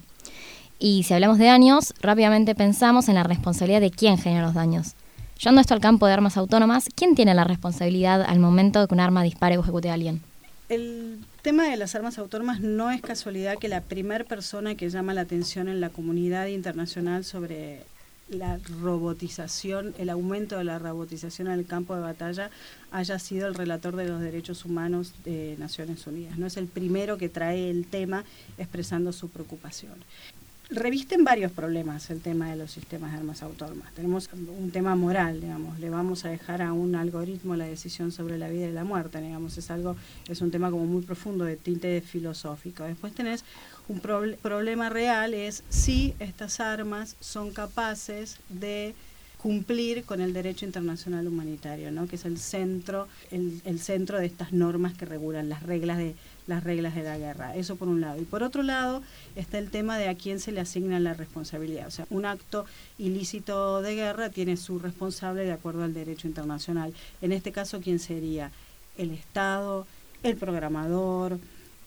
Y 0.77 1.03
si 1.03 1.13
hablamos 1.13 1.37
de 1.37 1.45
daños, 1.45 1.93
rápidamente 2.01 2.53
pensamos 2.53 3.07
en 3.07 3.15
la 3.15 3.23
responsabilidad 3.23 3.81
de 3.81 3.91
quién 3.91 4.17
genera 4.17 4.45
los 4.45 4.53
daños. 4.53 4.93
Llevando 5.39 5.61
esto 5.61 5.73
al 5.73 5.79
campo 5.79 6.05
de 6.05 6.13
armas 6.13 6.37
autónomas, 6.37 6.89
¿quién 6.93 7.15
tiene 7.15 7.33
la 7.33 7.43
responsabilidad 7.43 8.21
al 8.21 8.39
momento 8.39 8.81
de 8.81 8.87
que 8.87 8.93
un 8.93 8.99
arma 8.99 9.23
dispare 9.23 9.57
o 9.57 9.61
ejecute 9.61 9.89
a 9.89 9.93
alguien? 9.93 10.21
El 10.69 11.19
tema 11.45 11.69
de 11.69 11.77
las 11.77 11.93
armas 11.93 12.17
autónomas 12.17 12.59
no 12.59 12.89
es 12.89 13.03
casualidad 13.03 13.59
que 13.59 13.67
la 13.67 13.81
primera 13.81 14.23
persona 14.23 14.73
que 14.73 14.89
llama 14.89 15.13
la 15.13 15.21
atención 15.21 15.67
en 15.67 15.79
la 15.79 15.91
comunidad 15.91 16.47
internacional 16.47 17.23
sobre 17.23 17.83
la 18.29 18.57
robotización, 18.81 19.93
el 19.99 20.09
aumento 20.09 20.57
de 20.57 20.63
la 20.63 20.79
robotización 20.79 21.49
en 21.49 21.59
el 21.59 21.67
campo 21.67 21.93
de 21.93 22.01
batalla 22.01 22.49
haya 22.89 23.19
sido 23.19 23.47
el 23.47 23.53
relator 23.53 23.95
de 23.95 24.07
los 24.07 24.21
derechos 24.21 24.65
humanos 24.65 25.13
de 25.23 25.55
Naciones 25.59 26.07
Unidas. 26.07 26.39
No 26.39 26.47
es 26.47 26.57
el 26.57 26.65
primero 26.65 27.19
que 27.19 27.29
trae 27.29 27.69
el 27.69 27.85
tema 27.85 28.23
expresando 28.57 29.13
su 29.13 29.29
preocupación 29.29 29.93
revisten 30.69 31.23
varios 31.23 31.51
problemas 31.51 32.09
el 32.09 32.21
tema 32.21 32.49
de 32.49 32.55
los 32.55 32.71
sistemas 32.71 33.11
de 33.11 33.19
armas 33.19 33.43
autónomas. 33.43 33.93
Tenemos 33.93 34.29
un 34.33 34.71
tema 34.71 34.95
moral, 34.95 35.41
digamos, 35.41 35.79
le 35.79 35.89
vamos 35.89 36.25
a 36.25 36.29
dejar 36.29 36.61
a 36.61 36.73
un 36.73 36.95
algoritmo 36.95 37.55
la 37.55 37.65
decisión 37.65 38.11
sobre 38.11 38.37
la 38.37 38.49
vida 38.49 38.67
y 38.67 38.71
la 38.71 38.83
muerte, 38.83 39.21
digamos, 39.21 39.57
es 39.57 39.69
algo, 39.69 39.95
es 40.27 40.41
un 40.41 40.51
tema 40.51 40.71
como 40.71 40.85
muy 40.85 41.03
profundo 41.03 41.45
de 41.45 41.55
tinte 41.55 42.01
filosófico. 42.01 42.83
Después 42.83 43.13
tenés 43.13 43.43
un 43.87 43.99
problema 43.99 44.89
real, 44.89 45.33
es 45.33 45.63
si 45.69 46.15
estas 46.19 46.59
armas 46.59 47.15
son 47.19 47.51
capaces 47.51 48.37
de 48.49 48.95
cumplir 49.37 50.05
con 50.05 50.21
el 50.21 50.33
derecho 50.33 50.65
internacional 50.65 51.27
humanitario, 51.27 51.91
¿no? 51.91 52.07
que 52.07 52.15
es 52.15 52.25
el 52.25 52.39
centro, 52.39 53.07
el, 53.29 53.61
el 53.65 53.79
centro 53.79 54.17
de 54.17 54.25
estas 54.25 54.53
normas 54.53 54.95
que 54.95 55.05
regulan 55.05 55.49
las 55.49 55.61
reglas 55.61 55.99
de 55.99 56.15
las 56.47 56.63
reglas 56.63 56.95
de 56.95 57.03
la 57.03 57.17
guerra. 57.17 57.55
Eso 57.55 57.75
por 57.75 57.87
un 57.87 58.01
lado. 58.01 58.21
Y 58.21 58.25
por 58.25 58.43
otro 58.43 58.63
lado 58.63 59.01
está 59.35 59.57
el 59.57 59.69
tema 59.69 59.97
de 59.97 60.09
a 60.09 60.15
quién 60.15 60.39
se 60.39 60.51
le 60.51 60.61
asigna 60.61 60.99
la 60.99 61.13
responsabilidad. 61.13 61.87
O 61.87 61.91
sea, 61.91 62.05
un 62.09 62.25
acto 62.25 62.65
ilícito 62.97 63.81
de 63.81 63.95
guerra 63.95 64.29
tiene 64.29 64.57
su 64.57 64.79
responsable 64.79 65.43
de 65.43 65.51
acuerdo 65.51 65.83
al 65.83 65.93
derecho 65.93 66.27
internacional. 66.27 66.93
En 67.21 67.31
este 67.31 67.51
caso, 67.51 67.81
¿quién 67.81 67.99
sería? 67.99 68.51
El 68.97 69.11
Estado, 69.11 69.87
el 70.23 70.37
programador, 70.37 71.39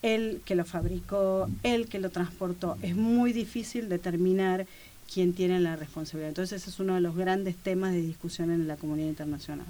el 0.03 0.43
que 0.45 0.55
lo 0.55 0.65
fabricó, 0.65 1.49
el 1.62 1.88
que 1.88 1.99
lo 1.99 2.11
transportó. 2.11 2.77
Es 2.83 2.95
muy 2.95 3.33
difícil 3.33 3.88
determinar 3.88 4.67
quién 5.12 5.33
tiene 5.33 5.61
la 5.61 5.77
responsabilidad. 5.77 6.29
Entonces, 6.31 6.62
ese 6.62 6.71
es 6.71 6.81
uno 6.81 6.95
de 6.95 7.00
los 7.00 7.17
grandes 7.17 7.57
temas 7.57 7.93
de 7.93 8.03
discusión 8.03 8.50
en 8.50 8.69
la 8.69 8.77
comunidad 8.77 9.09
internacional. 9.09 9.67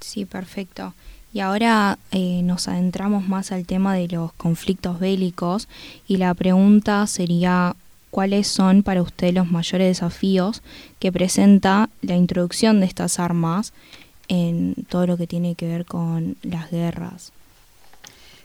Sí, 0.00 0.24
perfecto. 0.24 0.94
Y 1.36 1.40
ahora 1.40 1.98
eh, 2.12 2.40
nos 2.42 2.66
adentramos 2.66 3.28
más 3.28 3.52
al 3.52 3.66
tema 3.66 3.94
de 3.94 4.08
los 4.08 4.32
conflictos 4.32 4.98
bélicos 4.98 5.68
y 6.08 6.16
la 6.16 6.32
pregunta 6.32 7.06
sería 7.06 7.76
cuáles 8.10 8.46
son 8.46 8.82
para 8.82 9.02
usted 9.02 9.34
los 9.34 9.50
mayores 9.50 9.86
desafíos 9.86 10.62
que 10.98 11.12
presenta 11.12 11.90
la 12.00 12.16
introducción 12.16 12.80
de 12.80 12.86
estas 12.86 13.18
armas 13.18 13.74
en 14.28 14.76
todo 14.88 15.06
lo 15.06 15.18
que 15.18 15.26
tiene 15.26 15.56
que 15.56 15.68
ver 15.68 15.84
con 15.84 16.38
las 16.40 16.70
guerras. 16.70 17.32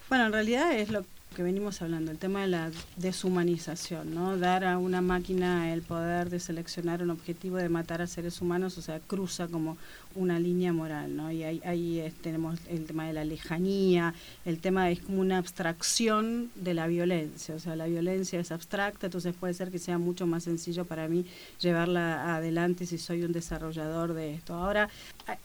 Bueno, 0.09 0.25
en 0.25 0.33
realidad 0.33 0.73
es 0.73 0.89
lo 0.89 1.05
que 1.35 1.43
venimos 1.43 1.81
hablando, 1.81 2.11
el 2.11 2.17
tema 2.17 2.41
de 2.41 2.47
la 2.47 2.71
deshumanización, 2.97 4.13
¿no? 4.13 4.37
Dar 4.37 4.65
a 4.65 4.77
una 4.77 5.01
máquina 5.01 5.71
el 5.73 5.81
poder 5.81 6.29
de 6.29 6.41
seleccionar 6.41 7.01
un 7.01 7.09
objetivo 7.09 7.55
de 7.55 7.69
matar 7.69 8.01
a 8.01 8.07
seres 8.07 8.41
humanos, 8.41 8.77
o 8.77 8.81
sea, 8.81 8.99
cruza 8.99 9.47
como 9.47 9.77
una 10.13 10.39
línea 10.39 10.73
moral, 10.73 11.15
¿no? 11.15 11.31
Y 11.31 11.43
ahí, 11.43 11.61
ahí 11.63 12.13
tenemos 12.21 12.59
el 12.67 12.85
tema 12.85 13.07
de 13.07 13.13
la 13.13 13.23
lejanía, 13.23 14.13
el 14.43 14.59
tema 14.59 14.91
es 14.91 14.99
como 14.99 15.21
una 15.21 15.37
abstracción 15.37 16.51
de 16.55 16.73
la 16.73 16.87
violencia, 16.87 17.55
o 17.55 17.59
sea, 17.59 17.77
la 17.77 17.85
violencia 17.85 18.37
es 18.37 18.51
abstracta, 18.51 19.07
entonces 19.07 19.33
puede 19.33 19.53
ser 19.53 19.71
que 19.71 19.79
sea 19.79 19.97
mucho 19.97 20.27
más 20.27 20.43
sencillo 20.43 20.83
para 20.83 21.07
mí 21.07 21.25
llevarla 21.61 22.35
adelante 22.35 22.85
si 22.85 22.97
soy 22.97 23.23
un 23.23 23.31
desarrollador 23.31 24.13
de 24.13 24.33
esto. 24.33 24.53
Ahora, 24.53 24.89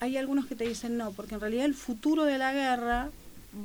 hay 0.00 0.16
algunos 0.16 0.46
que 0.46 0.56
te 0.56 0.66
dicen 0.66 0.96
no, 0.96 1.12
porque 1.12 1.36
en 1.36 1.40
realidad 1.40 1.64
el 1.64 1.74
futuro 1.74 2.24
de 2.24 2.38
la 2.38 2.52
guerra 2.52 3.10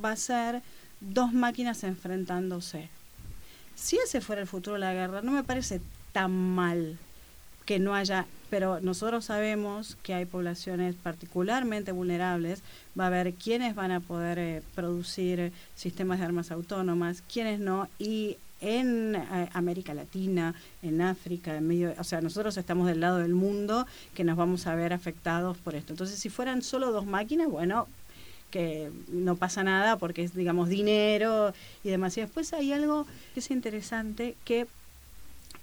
va 0.03 0.11
a 0.11 0.15
ser 0.15 0.61
dos 1.01 1.33
máquinas 1.33 1.83
enfrentándose. 1.83 2.89
Si 3.75 3.97
ese 3.97 4.21
fuera 4.21 4.41
el 4.41 4.47
futuro 4.47 4.75
de 4.75 4.81
la 4.81 4.93
guerra, 4.93 5.21
no 5.21 5.31
me 5.31 5.43
parece 5.43 5.81
tan 6.13 6.31
mal 6.31 6.97
que 7.65 7.79
no 7.79 7.95
haya, 7.95 8.25
pero 8.49 8.79
nosotros 8.81 9.25
sabemos 9.25 9.97
que 10.03 10.13
hay 10.13 10.25
poblaciones 10.25 10.95
particularmente 10.95 11.91
vulnerables, 11.91 12.63
va 12.99 13.05
a 13.05 13.07
haber 13.07 13.33
quienes 13.33 13.75
van 13.75 13.91
a 13.91 13.99
poder 13.99 14.39
eh, 14.39 14.61
producir 14.75 15.51
sistemas 15.75 16.19
de 16.19 16.25
armas 16.25 16.51
autónomas, 16.51 17.23
quienes 17.31 17.59
no, 17.59 17.87
y 17.97 18.37
en 18.61 19.15
eh, 19.15 19.49
América 19.53 19.93
Latina, 19.93 20.53
en 20.81 21.01
África, 21.01 21.55
en 21.55 21.67
medio, 21.67 21.93
o 21.97 22.03
sea, 22.03 22.21
nosotros 22.21 22.57
estamos 22.57 22.87
del 22.87 22.99
lado 22.99 23.17
del 23.17 23.33
mundo 23.33 23.87
que 24.13 24.23
nos 24.23 24.37
vamos 24.37 24.67
a 24.67 24.75
ver 24.75 24.93
afectados 24.93 25.57
por 25.57 25.75
esto. 25.75 25.93
Entonces, 25.93 26.19
si 26.19 26.29
fueran 26.29 26.61
solo 26.61 26.91
dos 26.91 27.05
máquinas, 27.05 27.47
bueno, 27.49 27.87
que 28.51 28.91
no 29.07 29.35
pasa 29.35 29.63
nada 29.63 29.97
porque 29.97 30.23
es, 30.23 30.35
digamos, 30.35 30.69
dinero 30.69 31.53
y 31.83 31.89
demás. 31.89 32.17
Y 32.17 32.21
después 32.21 32.53
hay 32.53 32.73
algo 32.73 33.07
que 33.33 33.39
es 33.39 33.49
interesante 33.49 34.35
que 34.45 34.67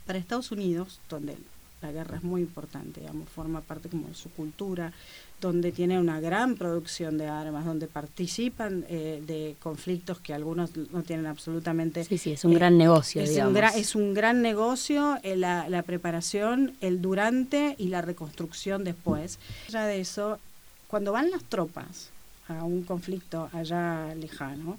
para 0.06 0.18
Estados 0.18 0.50
Unidos, 0.50 1.00
donde 1.08 1.36
la 1.82 1.92
guerra 1.92 2.16
es 2.16 2.24
muy 2.24 2.40
importante, 2.40 3.00
digamos, 3.00 3.28
forma 3.28 3.60
parte 3.60 3.88
como 3.88 4.08
de 4.08 4.14
su 4.14 4.30
cultura, 4.30 4.92
donde 5.40 5.70
tiene 5.70 6.00
una 6.00 6.18
gran 6.18 6.56
producción 6.56 7.18
de 7.18 7.28
armas, 7.28 7.64
donde 7.64 7.86
participan 7.86 8.84
eh, 8.88 9.22
de 9.24 9.54
conflictos 9.60 10.18
que 10.18 10.34
algunos 10.34 10.76
no 10.76 11.02
tienen 11.02 11.26
absolutamente. 11.26 12.02
Sí, 12.04 12.18
sí, 12.18 12.32
es 12.32 12.44
un 12.44 12.54
gran 12.54 12.76
negocio, 12.76 13.22
es 13.22 13.30
digamos. 13.30 13.54
Un 13.54 13.80
es 13.80 13.94
un 13.94 14.14
gran 14.14 14.42
negocio 14.42 15.18
eh, 15.22 15.36
la, 15.36 15.68
la, 15.68 15.82
preparación, 15.82 16.74
el 16.80 17.00
durante 17.00 17.76
y 17.78 17.88
la 17.88 18.02
reconstrucción 18.02 18.82
después. 18.82 19.38
Ya 19.68 19.86
de 19.86 20.00
eso, 20.00 20.40
cuando 20.88 21.12
van 21.12 21.30
las 21.30 21.44
tropas 21.44 22.10
a 22.48 22.64
un 22.64 22.82
conflicto 22.82 23.48
allá 23.52 24.14
lejano, 24.14 24.78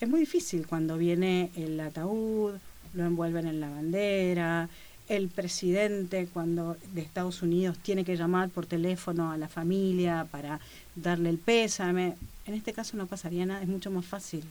es 0.00 0.08
muy 0.08 0.20
difícil 0.20 0.66
cuando 0.66 0.96
viene 0.96 1.50
el 1.56 1.78
ataúd, 1.78 2.54
lo 2.94 3.04
envuelven 3.04 3.46
en 3.46 3.60
la 3.60 3.68
bandera, 3.68 4.68
el 5.08 5.28
presidente 5.28 6.28
cuando 6.32 6.76
de 6.94 7.00
Estados 7.00 7.42
Unidos 7.42 7.76
tiene 7.78 8.04
que 8.04 8.16
llamar 8.16 8.48
por 8.48 8.66
teléfono 8.66 9.32
a 9.32 9.36
la 9.36 9.48
familia 9.48 10.26
para 10.30 10.60
darle 10.94 11.30
el 11.30 11.38
pésame. 11.38 12.16
En 12.46 12.54
este 12.54 12.72
caso 12.72 12.96
no 12.96 13.06
pasaría 13.06 13.44
nada, 13.44 13.60
es 13.60 13.68
mucho 13.68 13.90
más 13.90 14.06
fácil. 14.06 14.44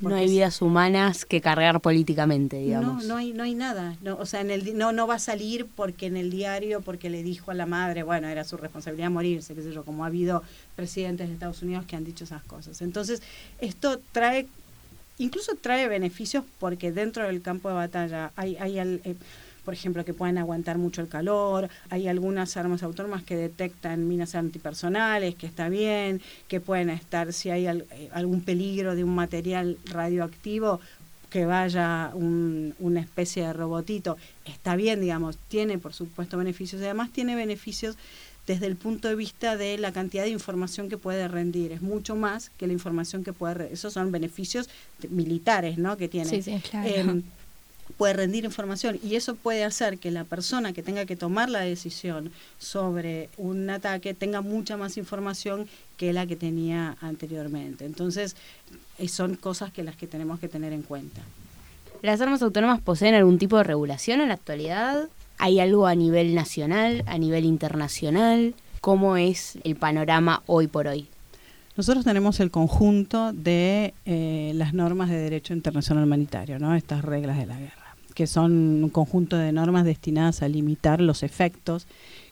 No 0.00 0.14
hay 0.16 0.28
vidas 0.28 0.60
humanas 0.60 1.24
que 1.24 1.40
cargar 1.40 1.80
políticamente, 1.80 2.56
digamos. 2.56 3.04
No, 3.04 3.08
no 3.08 3.16
hay, 3.16 3.32
no 3.32 3.44
hay 3.44 3.54
nada. 3.54 3.96
No, 4.02 4.16
o 4.16 4.26
sea, 4.26 4.40
en 4.40 4.50
el, 4.50 4.76
no, 4.76 4.92
no 4.92 5.06
va 5.06 5.14
a 5.14 5.18
salir 5.20 5.66
porque 5.66 6.06
en 6.06 6.16
el 6.16 6.30
diario, 6.30 6.80
porque 6.80 7.08
le 7.08 7.22
dijo 7.22 7.52
a 7.52 7.54
la 7.54 7.66
madre, 7.66 8.02
bueno, 8.02 8.26
era 8.26 8.42
su 8.42 8.56
responsabilidad 8.56 9.10
morirse, 9.10 9.54
qué 9.54 9.62
sé 9.62 9.72
yo, 9.72 9.84
como 9.84 10.04
ha 10.04 10.08
habido 10.08 10.42
presidentes 10.74 11.28
de 11.28 11.34
Estados 11.34 11.62
Unidos 11.62 11.84
que 11.86 11.94
han 11.94 12.04
dicho 12.04 12.24
esas 12.24 12.42
cosas. 12.42 12.82
Entonces, 12.82 13.22
esto 13.60 14.00
trae, 14.10 14.48
incluso 15.18 15.54
trae 15.60 15.86
beneficios 15.86 16.44
porque 16.58 16.90
dentro 16.90 17.24
del 17.24 17.40
campo 17.40 17.68
de 17.68 17.74
batalla 17.76 18.32
hay, 18.34 18.56
hay 18.56 18.78
eh, 18.80 19.16
por 19.64 19.74
ejemplo, 19.74 20.04
que 20.04 20.14
pueden 20.14 20.38
aguantar 20.38 20.78
mucho 20.78 21.00
el 21.00 21.08
calor. 21.08 21.68
Hay 21.90 22.08
algunas 22.08 22.56
armas 22.56 22.82
autónomas 22.82 23.22
que 23.22 23.36
detectan 23.36 24.08
minas 24.08 24.34
antipersonales, 24.34 25.34
que 25.34 25.46
está 25.46 25.68
bien, 25.68 26.20
que 26.48 26.60
pueden 26.60 26.90
estar, 26.90 27.32
si 27.32 27.50
hay 27.50 27.66
eh, 27.66 27.84
algún 28.12 28.40
peligro 28.40 28.94
de 28.94 29.04
un 29.04 29.14
material 29.14 29.78
radioactivo, 29.86 30.80
que 31.30 31.46
vaya 31.46 32.12
una 32.14 33.00
especie 33.00 33.46
de 33.46 33.54
robotito, 33.54 34.18
está 34.44 34.76
bien, 34.76 35.00
digamos, 35.00 35.38
tiene 35.48 35.78
por 35.78 35.94
supuesto 35.94 36.36
beneficios 36.36 36.82
y 36.82 36.84
además 36.84 37.10
tiene 37.10 37.34
beneficios 37.34 37.96
desde 38.46 38.66
el 38.66 38.76
punto 38.76 39.08
de 39.08 39.14
vista 39.14 39.56
de 39.56 39.78
la 39.78 39.92
cantidad 39.92 40.24
de 40.24 40.30
información 40.30 40.90
que 40.90 40.98
puede 40.98 41.28
rendir. 41.28 41.72
Es 41.72 41.80
mucho 41.80 42.16
más 42.16 42.50
que 42.58 42.66
la 42.66 42.74
información 42.74 43.24
que 43.24 43.32
puede... 43.32 43.72
Esos 43.72 43.94
son 43.94 44.12
beneficios 44.12 44.68
militares, 45.08 45.78
¿no? 45.78 45.96
Que 45.96 46.08
tiene. 46.08 46.28
Sí, 46.28 46.42
sí, 46.42 46.60
claro. 46.68 46.88
Em, 46.88 47.22
puede 47.96 48.14
rendir 48.14 48.44
información 48.44 48.98
y 49.02 49.16
eso 49.16 49.34
puede 49.34 49.64
hacer 49.64 49.98
que 49.98 50.10
la 50.10 50.24
persona 50.24 50.72
que 50.72 50.82
tenga 50.82 51.04
que 51.04 51.16
tomar 51.16 51.48
la 51.50 51.60
decisión 51.60 52.32
sobre 52.58 53.28
un 53.36 53.68
ataque 53.70 54.14
tenga 54.14 54.40
mucha 54.40 54.76
más 54.76 54.96
información 54.96 55.68
que 55.96 56.12
la 56.12 56.26
que 56.26 56.36
tenía 56.36 56.96
anteriormente. 57.00 57.84
Entonces, 57.84 58.36
eh, 58.98 59.08
son 59.08 59.36
cosas 59.36 59.72
que 59.72 59.82
las 59.82 59.96
que 59.96 60.06
tenemos 60.06 60.40
que 60.40 60.48
tener 60.48 60.72
en 60.72 60.82
cuenta. 60.82 61.22
¿Las 62.02 62.20
armas 62.20 62.42
autónomas 62.42 62.80
poseen 62.80 63.14
algún 63.14 63.38
tipo 63.38 63.56
de 63.58 63.64
regulación 63.64 64.20
en 64.20 64.28
la 64.28 64.34
actualidad? 64.34 65.08
¿Hay 65.38 65.60
algo 65.60 65.86
a 65.86 65.94
nivel 65.94 66.34
nacional, 66.34 67.04
a 67.06 67.18
nivel 67.18 67.44
internacional? 67.44 68.54
¿Cómo 68.80 69.16
es 69.16 69.58
el 69.62 69.76
panorama 69.76 70.42
hoy 70.46 70.66
por 70.66 70.88
hoy? 70.88 71.08
Nosotros 71.74 72.04
tenemos 72.04 72.38
el 72.40 72.50
conjunto 72.50 73.32
de 73.32 73.94
eh, 74.04 74.52
las 74.54 74.74
normas 74.74 75.08
de 75.08 75.16
derecho 75.16 75.54
internacional 75.54 76.04
humanitario, 76.04 76.58
¿no? 76.58 76.74
estas 76.74 77.02
reglas 77.02 77.38
de 77.38 77.46
la 77.46 77.58
guerra, 77.58 77.81
que 78.14 78.26
son 78.26 78.52
un 78.84 78.90
conjunto 78.90 79.36
de 79.36 79.52
normas 79.52 79.84
destinadas 79.84 80.42
a 80.42 80.48
limitar 80.48 81.00
los 81.00 81.22
efectos 81.22 81.86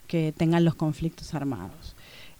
que 0.06 0.32
tengan 0.36 0.64
los 0.64 0.74
conflictos 0.74 1.34
armados. 1.34 1.94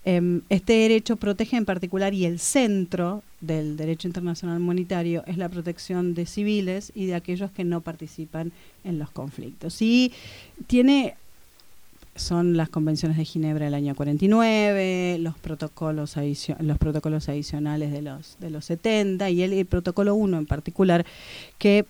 Em, 0.04 0.40
este 0.49 0.73
derecho 0.73 1.16
protege 1.16 1.56
en 1.56 1.66
particular 1.66 2.14
y 2.14 2.25
el 2.25 2.38
centro 2.38 3.23
del 3.42 3.76
derecho 3.76 4.09
internacional 4.09 4.61
humanitario 4.61 5.23
es 5.26 5.37
la 5.37 5.49
protección 5.49 6.14
de 6.14 6.25
civiles 6.25 6.90
y 6.94 7.06
de 7.06 7.14
aquellos 7.14 7.50
que 7.50 7.64
no 7.64 7.82
participan 7.82 8.50
en 8.82 8.99
los 8.99 9.11
conflictos. 9.11 9.82
Y 9.82 10.12
tiene 10.66 11.16
son 12.16 12.56
las 12.56 12.68
convenciones 12.68 13.16
de 13.16 13.25
Ginebra 13.25 13.64
del 13.64 13.75
año 13.75 13.94
49, 13.94 15.18
los 15.20 15.38
protocolos, 15.38 16.16
los 16.59 16.78
protocolos 16.78 17.28
adicionales 17.28 17.92
de 17.92 18.02
los, 18.02 18.37
de 18.40 18.50
los 18.50 18.64
70 18.66 19.30
y 19.30 19.42
el, 19.42 19.66
protocolo 19.66 20.14
1 20.14 20.38
en 20.38 20.47
particular, 20.47 21.06
que 21.59 21.87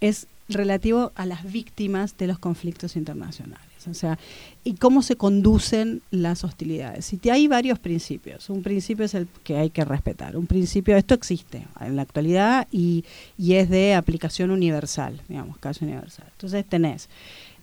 es 0.00 0.26
relativo 0.48 1.12
a 1.14 1.26
las 1.26 1.50
víctimas 1.50 2.16
de 2.16 2.26
los 2.26 2.38
conflictos 2.38 2.96
internacionales. 2.96 3.66
O 3.88 3.94
sea, 3.94 4.18
y 4.62 4.74
cómo 4.74 5.02
se 5.02 5.16
conducen 5.16 6.00
las 6.10 6.42
hostilidades. 6.42 7.12
Y 7.12 7.28
hay 7.28 7.48
varios 7.48 7.78
principios. 7.78 8.48
Un 8.48 8.62
principio 8.62 9.04
es 9.04 9.14
el 9.14 9.28
que 9.42 9.58
hay 9.58 9.70
que 9.70 9.84
respetar. 9.84 10.36
Un 10.36 10.46
principio, 10.46 10.96
esto 10.96 11.14
existe 11.14 11.66
en 11.80 11.96
la 11.96 12.02
actualidad 12.02 12.66
y, 12.72 13.04
y 13.36 13.54
es 13.54 13.68
de 13.68 13.94
aplicación 13.94 14.50
universal, 14.50 15.20
digamos, 15.28 15.58
caso 15.58 15.84
universal. 15.84 16.26
Entonces 16.32 16.64
tenés 16.66 17.08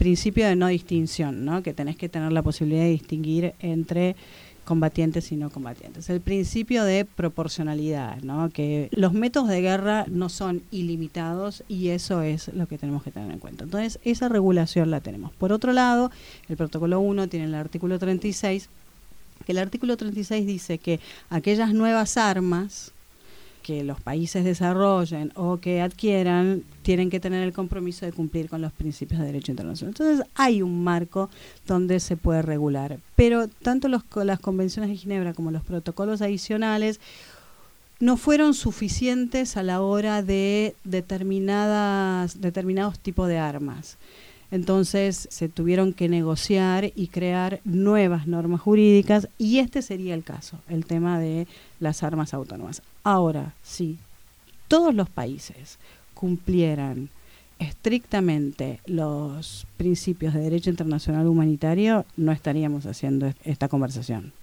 principio 0.01 0.47
de 0.47 0.55
no 0.55 0.65
distinción, 0.65 1.45
¿no? 1.45 1.61
que 1.61 1.75
tenés 1.75 1.95
que 1.95 2.09
tener 2.09 2.31
la 2.31 2.41
posibilidad 2.41 2.81
de 2.81 2.89
distinguir 2.89 3.53
entre 3.59 4.15
combatientes 4.71 5.33
y 5.33 5.35
no 5.35 5.49
combatientes. 5.49 6.09
El 6.09 6.21
principio 6.21 6.85
de 6.85 7.03
proporcionalidad, 7.03 8.21
¿no? 8.21 8.49
que 8.51 8.87
los 8.93 9.11
métodos 9.11 9.49
de 9.49 9.59
guerra 9.59 10.05
no 10.07 10.29
son 10.29 10.63
ilimitados 10.71 11.65
y 11.67 11.89
eso 11.89 12.21
es 12.21 12.47
lo 12.53 12.69
que 12.69 12.77
tenemos 12.77 13.03
que 13.03 13.11
tener 13.11 13.29
en 13.29 13.39
cuenta. 13.39 13.65
Entonces, 13.65 13.99
esa 14.05 14.29
regulación 14.29 14.89
la 14.89 15.01
tenemos. 15.01 15.33
Por 15.33 15.51
otro 15.51 15.73
lado, 15.73 16.09
el 16.47 16.55
protocolo 16.55 17.01
1 17.01 17.27
tiene 17.27 17.47
el 17.47 17.55
artículo 17.55 17.99
36, 17.99 18.69
que 19.45 19.51
el 19.51 19.57
artículo 19.57 19.97
36 19.97 20.47
dice 20.47 20.77
que 20.77 21.01
aquellas 21.29 21.73
nuevas 21.73 22.15
armas, 22.15 22.93
que 23.61 23.83
los 23.83 24.01
países 24.01 24.43
desarrollen 24.43 25.31
o 25.35 25.57
que 25.57 25.81
adquieran 25.81 26.63
tienen 26.81 27.09
que 27.09 27.19
tener 27.19 27.43
el 27.43 27.53
compromiso 27.53 28.05
de 28.05 28.11
cumplir 28.11 28.49
con 28.49 28.61
los 28.61 28.71
principios 28.71 29.19
de 29.19 29.27
derecho 29.27 29.51
internacional. 29.51 29.93
Entonces 29.97 30.25
hay 30.35 30.61
un 30.61 30.83
marco 30.83 31.29
donde 31.67 31.99
se 31.99 32.17
puede 32.17 32.41
regular, 32.41 32.99
pero 33.15 33.47
tanto 33.47 33.87
las 33.87 34.39
convenciones 34.39 34.89
de 34.89 34.97
Ginebra 34.97 35.33
como 35.33 35.51
los 35.51 35.63
protocolos 35.63 36.21
adicionales 36.21 36.99
no 37.99 38.17
fueron 38.17 38.55
suficientes 38.55 39.57
a 39.57 39.63
la 39.63 39.81
hora 39.81 40.23
de 40.23 40.75
determinadas, 40.83 42.41
determinados 42.41 42.97
tipos 42.97 43.27
de 43.27 43.37
armas. 43.37 43.97
Entonces 44.51 45.29
se 45.31 45.47
tuvieron 45.47 45.93
que 45.93 46.09
negociar 46.09 46.91
y 46.93 47.07
crear 47.07 47.61
nuevas 47.63 48.27
normas 48.27 48.59
jurídicas 48.59 49.29
y 49.37 49.59
este 49.59 49.81
sería 49.81 50.13
el 50.13 50.23
caso, 50.23 50.57
el 50.67 50.85
tema 50.85 51.19
de 51.19 51.47
las 51.79 52.03
armas 52.03 52.33
autónomas. 52.33 52.81
Ahora, 53.03 53.53
si 53.63 53.97
todos 54.67 54.93
los 54.93 55.09
países 55.09 55.79
cumplieran 56.13 57.09
estrictamente 57.59 58.81
los 58.85 59.65
principios 59.77 60.33
de 60.33 60.41
derecho 60.41 60.69
internacional 60.69 61.27
humanitario, 61.27 62.05
no 62.17 62.31
estaríamos 62.31 62.85
haciendo 62.85 63.31
esta 63.45 63.69
conversación. 63.69 64.33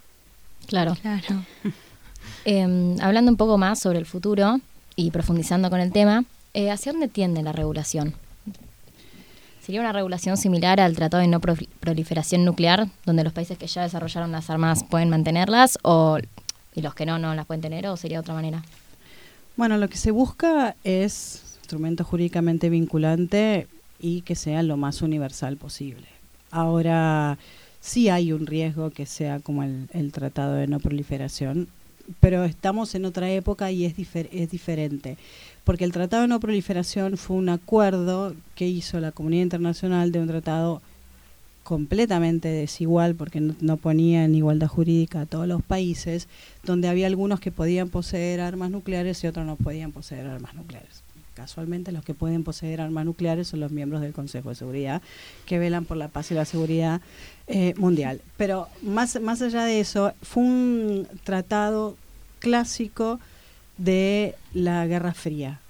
Claro. 0.66 0.94
claro. 1.00 1.44
Em, 2.44 3.00
hablando 3.00 3.30
un 3.30 3.36
poco 3.36 3.58
más 3.58 3.78
sobre 3.78 3.98
el 3.98 4.04
futuro 4.04 4.60
y 4.96 5.10
profundizando 5.10 5.70
con 5.70 5.80
el 5.80 5.92
tema, 5.92 6.24
eh, 6.52 6.70
¿hacia 6.70 6.92
dónde 6.92 7.08
tiende 7.08 7.42
la 7.42 7.52
regulación? 7.52 8.14
¿Sería 9.68 9.82
una 9.82 9.92
regulación 9.92 10.38
similar 10.38 10.80
al 10.80 10.96
Tratado 10.96 11.20
de 11.20 11.28
No 11.28 11.40
Proliferación 11.40 12.42
Nuclear, 12.42 12.88
donde 13.04 13.22
los 13.22 13.34
países 13.34 13.58
que 13.58 13.66
ya 13.66 13.82
desarrollaron 13.82 14.32
las 14.32 14.48
armas 14.48 14.82
pueden 14.82 15.10
mantenerlas 15.10 15.78
o, 15.82 16.16
y 16.74 16.80
los 16.80 16.94
que 16.94 17.04
no, 17.04 17.18
no 17.18 17.34
las 17.34 17.44
pueden 17.44 17.60
tener, 17.60 17.86
o 17.86 17.94
sería 17.98 18.20
otra 18.20 18.32
manera? 18.32 18.62
Bueno, 19.58 19.76
lo 19.76 19.90
que 19.90 19.98
se 19.98 20.10
busca 20.10 20.74
es 20.84 21.58
instrumento 21.58 22.02
jurídicamente 22.02 22.70
vinculante 22.70 23.68
y 24.00 24.22
que 24.22 24.36
sea 24.36 24.62
lo 24.62 24.78
más 24.78 25.02
universal 25.02 25.58
posible. 25.58 26.06
Ahora, 26.50 27.36
sí 27.78 28.08
hay 28.08 28.32
un 28.32 28.46
riesgo 28.46 28.88
que 28.88 29.04
sea 29.04 29.38
como 29.38 29.64
el, 29.64 29.90
el 29.92 30.12
Tratado 30.12 30.54
de 30.54 30.66
No 30.66 30.80
Proliferación, 30.80 31.68
pero 32.20 32.44
estamos 32.44 32.94
en 32.94 33.04
otra 33.04 33.30
época 33.30 33.70
y 33.70 33.84
es, 33.84 33.94
es 34.14 34.50
diferente. 34.50 35.16
Porque 35.64 35.84
el 35.84 35.92
Tratado 35.92 36.22
de 36.22 36.28
No 36.28 36.40
Proliferación 36.40 37.16
fue 37.16 37.36
un 37.36 37.48
acuerdo 37.48 38.34
que 38.54 38.66
hizo 38.66 39.00
la 39.00 39.12
comunidad 39.12 39.42
internacional 39.42 40.12
de 40.12 40.20
un 40.20 40.28
tratado 40.28 40.82
completamente 41.68 42.48
desigual, 42.48 43.14
porque 43.14 43.42
no, 43.42 43.76
ponía 43.76 44.24
en 44.24 44.34
igualdad 44.34 44.68
jurídica 44.68 45.20
a 45.20 45.26
todos 45.26 45.46
los 45.46 45.62
países, 45.62 46.26
donde 46.64 46.88
había 46.88 47.06
algunos 47.06 47.40
que 47.40 47.52
podían 47.52 47.90
poseer 47.90 48.40
armas 48.40 48.70
nucleares 48.70 49.22
y 49.22 49.26
otros 49.26 49.44
no 49.44 49.56
podían 49.56 49.92
poseer 49.92 50.28
armas 50.28 50.54
nucleares. 50.54 51.02
Casualmente 51.34 51.92
los 51.92 52.06
que 52.06 52.14
pueden 52.14 52.42
poseer 52.42 52.80
armas 52.80 53.04
nucleares 53.04 53.48
son 53.48 53.60
los 53.60 53.70
miembros 53.70 54.00
del 54.00 54.14
Consejo 54.14 54.48
de 54.48 54.54
Seguridad, 54.54 55.02
que 55.44 55.58
velan 55.58 55.84
por 55.84 55.98
la 55.98 56.08
paz 56.08 56.30
y 56.30 56.34
la 56.34 56.46
seguridad 56.46 57.02
eh, 57.48 57.74
mundial. 57.76 58.22
Pero 58.38 58.68
más, 58.80 59.20
más 59.20 59.42
allá 59.42 59.64
de 59.64 59.80
eso, 59.80 60.14
fue 60.22 60.44
un 60.44 61.06
tratado 61.22 61.98
clásico 62.38 63.20
de 63.76 64.36
la 64.54 64.86
Guerra 64.86 65.12
Fría, 65.12 65.60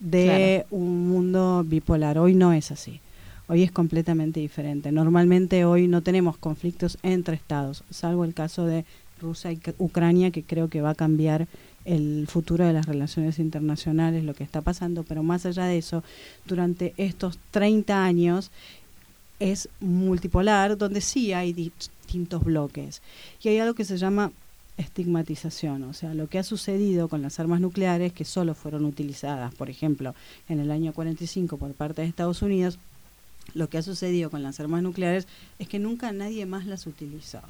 de 0.00 0.66
un 0.72 1.08
mundo 1.08 1.62
bipolar. 1.64 2.18
Hoy 2.18 2.34
no 2.34 2.52
es 2.52 2.72
así. 2.72 3.00
Hoy 3.46 3.62
es 3.62 3.70
completamente 3.70 4.40
diferente. 4.40 4.90
Normalmente 4.90 5.66
hoy 5.66 5.86
no 5.86 6.02
tenemos 6.02 6.38
conflictos 6.38 6.96
entre 7.02 7.36
estados, 7.36 7.84
salvo 7.90 8.24
el 8.24 8.32
caso 8.32 8.64
de 8.64 8.86
Rusia 9.20 9.52
y 9.52 9.60
Ucrania, 9.78 10.30
que 10.30 10.42
creo 10.42 10.68
que 10.68 10.80
va 10.80 10.90
a 10.90 10.94
cambiar 10.94 11.46
el 11.84 12.26
futuro 12.26 12.66
de 12.66 12.72
las 12.72 12.86
relaciones 12.86 13.38
internacionales, 13.38 14.24
lo 14.24 14.34
que 14.34 14.44
está 14.44 14.62
pasando, 14.62 15.02
pero 15.02 15.22
más 15.22 15.44
allá 15.44 15.66
de 15.66 15.76
eso, 15.76 16.02
durante 16.46 16.94
estos 16.96 17.38
30 17.50 18.02
años 18.02 18.50
es 19.40 19.68
multipolar, 19.80 20.78
donde 20.78 21.02
sí 21.02 21.34
hay 21.34 21.52
distintos 21.52 22.42
bloques. 22.44 23.02
Y 23.42 23.50
hay 23.50 23.58
algo 23.58 23.74
que 23.74 23.84
se 23.84 23.98
llama 23.98 24.32
estigmatización, 24.78 25.84
o 25.84 25.92
sea, 25.92 26.14
lo 26.14 26.28
que 26.28 26.38
ha 26.38 26.42
sucedido 26.42 27.08
con 27.08 27.20
las 27.20 27.38
armas 27.38 27.60
nucleares 27.60 28.12
que 28.12 28.24
solo 28.24 28.54
fueron 28.54 28.86
utilizadas, 28.86 29.54
por 29.54 29.68
ejemplo, 29.68 30.14
en 30.48 30.60
el 30.60 30.70
año 30.70 30.92
45 30.92 31.58
por 31.58 31.74
parte 31.74 32.02
de 32.02 32.08
Estados 32.08 32.42
Unidos, 32.42 32.78
lo 33.52 33.68
que 33.68 33.78
ha 33.78 33.82
sucedido 33.82 34.30
con 34.30 34.42
las 34.42 34.58
armas 34.60 34.82
nucleares 34.82 35.26
es 35.58 35.68
que 35.68 35.78
nunca 35.78 36.12
nadie 36.12 36.46
más 36.46 36.66
las 36.66 36.86
utilizó. 36.86 37.40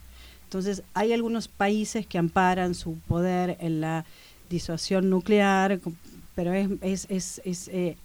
Entonces, 0.44 0.82
hay 0.92 1.12
algunos 1.12 1.48
países 1.48 2.06
que 2.06 2.18
amparan 2.18 2.74
su 2.74 2.98
poder 3.08 3.56
en 3.60 3.80
la 3.80 4.04
disuasión 4.50 5.10
nuclear, 5.10 5.80
pero 6.34 6.52
es, 6.52 6.68
es, 6.80 7.06
es, 7.10 7.42
es 7.44 7.68
eh, 7.68 7.96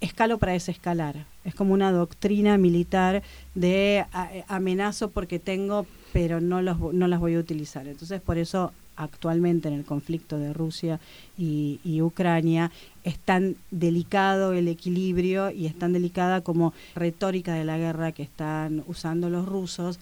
escalo 0.00 0.38
para 0.38 0.52
desescalar. 0.52 1.26
Es 1.44 1.54
como 1.54 1.74
una 1.74 1.92
doctrina 1.92 2.58
militar 2.58 3.22
de 3.54 4.04
amenazo 4.48 5.10
porque 5.10 5.38
tengo, 5.38 5.86
pero 6.12 6.40
no, 6.40 6.62
los, 6.62 6.78
no 6.92 7.08
las 7.08 7.20
voy 7.20 7.34
a 7.34 7.38
utilizar. 7.38 7.86
Entonces, 7.86 8.20
por 8.20 8.38
eso 8.38 8.72
actualmente 8.96 9.68
en 9.68 9.74
el 9.74 9.84
conflicto 9.84 10.38
de 10.38 10.52
Rusia 10.52 11.00
y, 11.38 11.78
Ucrania 12.02 12.70
es 13.04 13.18
tan 13.18 13.56
delicado 13.70 14.52
el 14.52 14.68
equilibrio 14.68 15.50
y 15.50 15.66
es 15.66 15.78
tan 15.78 15.92
delicada 15.92 16.40
como 16.40 16.74
retórica 16.94 17.54
de 17.54 17.64
la 17.64 17.78
guerra 17.78 18.12
que 18.12 18.22
están 18.22 18.84
usando 18.86 19.30
los 19.30 19.46
rusos, 19.46 19.98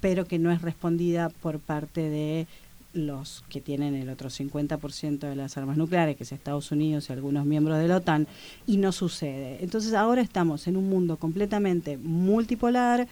pero 0.00 0.26
que 0.26 0.38
no 0.38 0.50
es 0.50 0.62
respondida 0.62 1.28
por 1.28 1.58
parte 1.58 2.08
de 2.08 2.46
los 2.92 3.44
que 3.48 3.60
tienen 3.60 3.94
el 3.94 4.08
otro 4.08 4.30
50% 4.30 5.20
de 5.20 5.36
las 5.36 5.56
armas 5.56 5.76
nucleares, 5.76 6.16
que 6.16 6.24
es 6.24 6.32
Estados 6.32 6.72
Unidos 6.72 7.08
y 7.08 7.12
algunos 7.12 7.46
miembros 7.46 7.78
de 7.78 7.88
la 7.88 7.98
OTAN, 7.98 8.26
y 8.66 8.78
no 8.78 8.92
sucede. 8.92 9.58
Entonces 9.60 9.94
ahora 9.94 10.22
estamos 10.22 10.66
en 10.66 10.76
un 10.76 10.88
mundo 10.88 11.16
completamente 11.16 11.98
multipolar, 11.98 13.06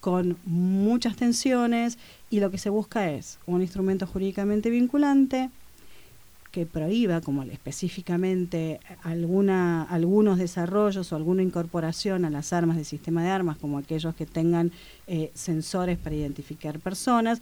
con 0.00 0.36
muchas 0.44 1.16
tensiones, 1.16 1.98
y 2.30 2.40
lo 2.40 2.50
que 2.50 2.58
se 2.58 2.70
busca 2.70 3.10
es 3.10 3.38
un 3.46 3.62
instrumento 3.62 4.06
jurídicamente 4.06 4.70
vinculante 4.70 5.50
que 6.50 6.64
prohíba, 6.64 7.20
como 7.20 7.42
específicamente, 7.42 8.80
alguna, 9.02 9.82
algunos 9.82 10.38
desarrollos 10.38 11.12
o 11.12 11.16
alguna 11.16 11.42
incorporación 11.42 12.24
a 12.24 12.30
las 12.30 12.52
armas 12.52 12.76
del 12.76 12.86
sistema 12.86 13.22
de 13.22 13.30
armas, 13.30 13.58
como 13.58 13.78
aquellos 13.78 14.14
que 14.14 14.26
tengan 14.26 14.72
eh, 15.06 15.30
sensores 15.34 15.98
para 15.98 16.14
identificar 16.14 16.78
personas, 16.78 17.40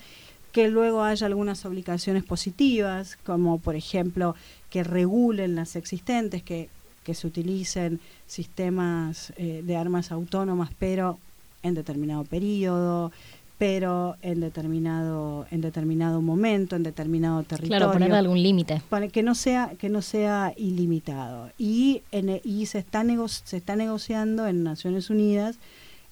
que 0.50 0.68
luego 0.68 1.02
haya 1.02 1.26
algunas 1.26 1.64
obligaciones 1.66 2.24
positivas, 2.24 3.16
como 3.24 3.58
por 3.58 3.76
ejemplo 3.76 4.34
que 4.70 4.82
regulen 4.82 5.54
las 5.54 5.76
existentes, 5.76 6.42
que, 6.42 6.68
que 7.04 7.14
se 7.14 7.26
utilicen 7.26 8.00
sistemas 8.26 9.32
eh, 9.36 9.62
de 9.64 9.76
armas 9.76 10.10
autónomas, 10.10 10.70
pero 10.78 11.18
en 11.66 11.74
determinado 11.74 12.24
periodo, 12.24 13.12
pero 13.58 14.16
en 14.22 14.40
determinado 14.40 15.46
en 15.50 15.60
determinado 15.60 16.20
momento, 16.20 16.76
en 16.76 16.82
determinado 16.82 17.42
territorio. 17.42 17.78
Claro, 17.78 17.92
ponerle 17.92 18.16
algún 18.16 18.42
límite. 18.42 18.82
Para 18.88 19.08
que 19.08 19.22
no 19.22 19.34
sea 19.34 19.72
que 19.78 19.88
no 19.88 20.02
sea 20.02 20.52
ilimitado. 20.56 21.50
Y 21.58 22.02
en, 22.12 22.40
y 22.44 22.66
se 22.66 22.78
está 22.78 23.04
se 23.26 23.56
está 23.56 23.76
negociando 23.76 24.46
en 24.46 24.62
Naciones 24.62 25.10
Unidas 25.10 25.56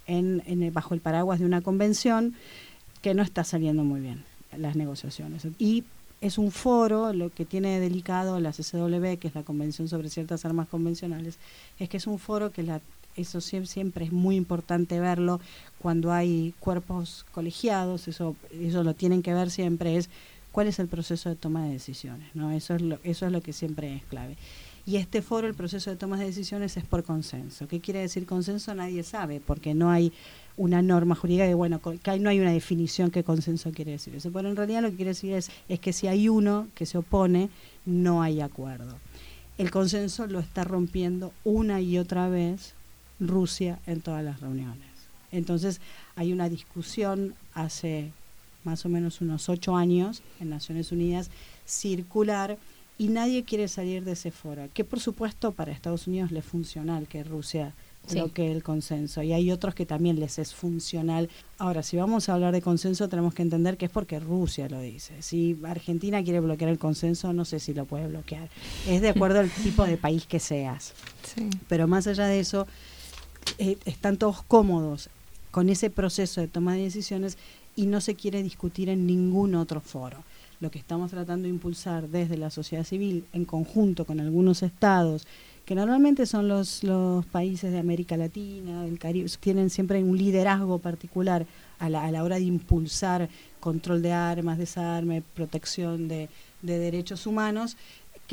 en, 0.07 0.43
en, 0.47 0.73
bajo 0.73 0.95
el 0.95 1.01
paraguas 1.01 1.41
de 1.41 1.47
una 1.47 1.61
convención 1.61 2.35
que 3.03 3.15
no 3.15 3.23
está 3.23 3.45
saliendo 3.45 3.85
muy 3.85 4.01
bien 4.01 4.25
las 4.57 4.77
negociaciones. 4.77 5.47
Y 5.59 5.85
es 6.21 6.39
un 6.39 6.51
foro, 6.51 7.13
lo 7.13 7.29
que 7.31 7.45
tiene 7.45 7.81
delicado 7.81 8.41
la 8.41 8.53
CCW, 8.53 9.19
que 9.19 9.29
es 9.29 9.35
la 9.35 9.43
Convención 9.43 9.89
sobre 9.89 10.09
ciertas 10.09 10.45
armas 10.47 10.69
convencionales, 10.69 11.39
es 11.79 11.89
que 11.91 11.99
es 11.99 12.07
un 12.07 12.19
foro 12.19 12.51
que 12.51 12.63
la, 12.63 12.81
eso 13.17 13.41
siempre, 13.41 14.05
es 14.05 14.13
muy 14.13 14.37
importante 14.37 15.01
verlo 15.01 15.41
cuando 15.79 16.13
hay 16.13 16.55
cuerpos 16.61 17.25
colegiados, 17.33 18.09
eso, 18.09 18.37
eso 18.53 18.83
lo 18.83 18.95
tienen 18.95 19.23
que 19.23 19.35
ver 19.35 19.51
siempre, 19.51 19.97
es 19.97 20.09
cuál 20.53 20.67
es 20.67 20.79
el 20.79 20.89
proceso 20.89 21.29
de 21.29 21.37
toma 21.37 21.65
de 21.65 21.73
decisiones, 21.73 22.35
¿no? 22.35 22.51
Eso 22.53 22.75
es 22.75 22.83
lo, 22.83 22.99
eso 23.05 23.27
es 23.27 23.33
lo 23.33 23.41
que 23.41 23.53
siempre 23.53 23.95
es 23.97 24.03
clave. 24.05 24.37
Y 24.87 24.97
este 24.97 25.23
foro, 25.23 25.47
el 25.47 25.55
proceso 25.55 25.91
de 25.91 25.97
toma 25.97 26.19
de 26.19 26.27
decisiones 26.27 26.77
es 26.77 26.85
por 26.85 27.05
consenso. 27.05 27.67
¿Qué 27.67 27.81
quiere 27.81 28.01
decir 28.01 28.27
consenso? 28.27 28.75
Nadie 28.75 29.03
sabe, 29.03 29.41
porque 29.41 29.73
no 29.73 29.91
hay 29.91 30.13
una 30.57 30.83
norma 30.83 31.15
jurídica 31.15 31.45
de, 31.45 31.55
bueno, 31.55 31.81
que 31.81 32.19
no 32.19 32.29
hay 32.29 32.39
una 32.39 32.53
definición 32.53 33.11
que 33.11 33.25
consenso 33.25 33.73
quiere 33.73 33.93
decir 33.93 34.15
eso. 34.15 34.31
Pero 34.31 34.49
en 34.49 34.57
realidad 34.57 34.83
lo 34.83 34.91
que 34.91 34.97
quiere 34.97 35.11
decir 35.13 35.33
es, 35.33 35.51
es 35.69 35.81
que 35.81 35.93
si 35.93 36.07
hay 36.07 36.29
uno 36.29 36.69
que 36.75 36.85
se 36.85 36.99
opone, 36.99 37.49
no 37.87 38.23
hay 38.23 38.41
acuerdo. 38.41 38.99
El 39.57 39.71
consenso 39.71 40.27
lo 40.27 40.39
está 40.39 40.65
rompiendo 40.65 41.33
una 41.45 41.81
y 41.81 41.97
otra 41.99 42.29
vez 42.29 42.75
Rusia 43.21 43.79
en 43.87 44.01
todas 44.01 44.25
las 44.25 44.41
reuniones. 44.41 44.89
Entonces 45.33 45.81
hay 46.17 46.33
una 46.33 46.49
discusión 46.49 47.35
hace 47.55 48.11
más 48.65 48.85
o 48.87 48.89
menos 48.89 49.21
unos 49.21 49.49
ocho 49.49 49.77
años 49.77 50.23
en 50.41 50.51
Naciones 50.51 50.93
Unidas 50.93 51.31
circular 51.67 52.57
y 52.97 53.09
nadie 53.09 53.43
quiere 53.43 53.69
salir 53.69 54.05
de 54.05 54.13
ese 54.13 54.31
foro, 54.31 54.69
que 54.73 54.85
por 54.85 55.01
supuesto 55.01 55.53
para 55.53 55.73
Estados 55.73 56.07
Unidos 56.07 56.31
le 56.31 56.39
es 56.39 56.45
funcional 56.45 57.09
que 57.09 57.25
Rusia 57.25 57.75
bloquee 58.11 58.53
el 58.53 58.63
consenso 58.63 59.23
y 59.23 59.33
hay 59.33 59.51
otros 59.51 59.75
que 59.75 59.87
también 59.87 60.21
les 60.21 60.39
es 60.39 60.55
funcional. 60.55 61.29
Ahora, 61.59 61.83
si 61.83 61.97
vamos 61.97 62.29
a 62.29 62.35
hablar 62.35 62.53
de 62.53 62.61
consenso 62.61 63.09
tenemos 63.09 63.35
que 63.35 63.43
entender 63.43 63.77
que 63.77 63.87
es 63.87 63.91
porque 63.91 64.21
Rusia 64.21 64.69
lo 64.69 64.81
dice. 64.81 65.23
Si 65.23 65.59
Argentina 65.65 66.23
quiere 66.23 66.41
bloquear 66.41 66.71
el 66.71 66.79
consenso, 66.79 67.33
no 67.33 67.45
sé 67.45 67.61
si 67.61 67.75
lo 67.75 67.87
puede 67.87 68.07
bloquear. 68.07 68.49
Es 68.87 69.01
de 69.01 69.09
acuerdo 69.09 69.41
al 69.41 69.51
tipo 69.51 69.85
de 69.85 69.97
país 69.97 70.27
que 70.27 70.39
seas. 70.39 70.93
Pero 71.69 71.89
más 71.89 72.07
allá 72.07 72.27
de 72.27 72.41
eso, 72.41 72.67
eh, 73.59 73.79
están 73.85 74.17
todos 74.17 74.43
cómodos 74.43 75.09
con 75.51 75.69
ese 75.69 75.91
proceso 75.91 76.41
de 76.41 76.49
toma 76.49 76.75
de 76.75 76.83
decisiones 76.83 77.39
y 77.77 77.87
no 77.87 78.01
se 78.01 78.15
quiere 78.15 78.43
discutir 78.43 78.89
en 78.89 79.07
ningún 79.07 79.55
otro 79.55 79.81
foro. 79.81 80.19
Lo 80.61 80.71
que 80.71 80.79
estamos 80.79 81.11
tratando 81.11 81.45
de 81.45 81.51
impulsar 81.51 82.09
desde 82.09 82.37
la 82.37 82.51
sociedad 82.51 82.85
civil 82.85 83.25
en 83.33 83.45
conjunto 83.45 84.05
con 84.05 84.21
algunos 84.21 84.63
estados, 84.63 85.27
que 85.65 85.75
normalmente 85.75 86.27
son 86.27 86.47
los, 86.47 86.85
los 86.85 87.25
países 87.27 87.73
de 87.73 87.79
América 87.79 88.17
Latina, 88.17 88.85
del 88.85 88.99
Caribe, 88.99 89.31
tienen 89.41 89.71
siempre 89.71 90.03
un 90.03 90.17
liderazgo 90.17 90.79
particular 90.79 91.47
a 91.79 91.89
la, 91.89 92.05
a 92.05 92.11
la 92.11 92.23
hora 92.23 92.37
de 92.37 92.43
impulsar 92.43 93.29
control 93.61 94.03
de 94.03 94.13
armas, 94.13 94.59
desarme, 94.59 95.23
protección 95.35 96.07
de, 96.07 96.29
de 96.63 96.79
derechos 96.79 97.27
humanos, 97.27 97.77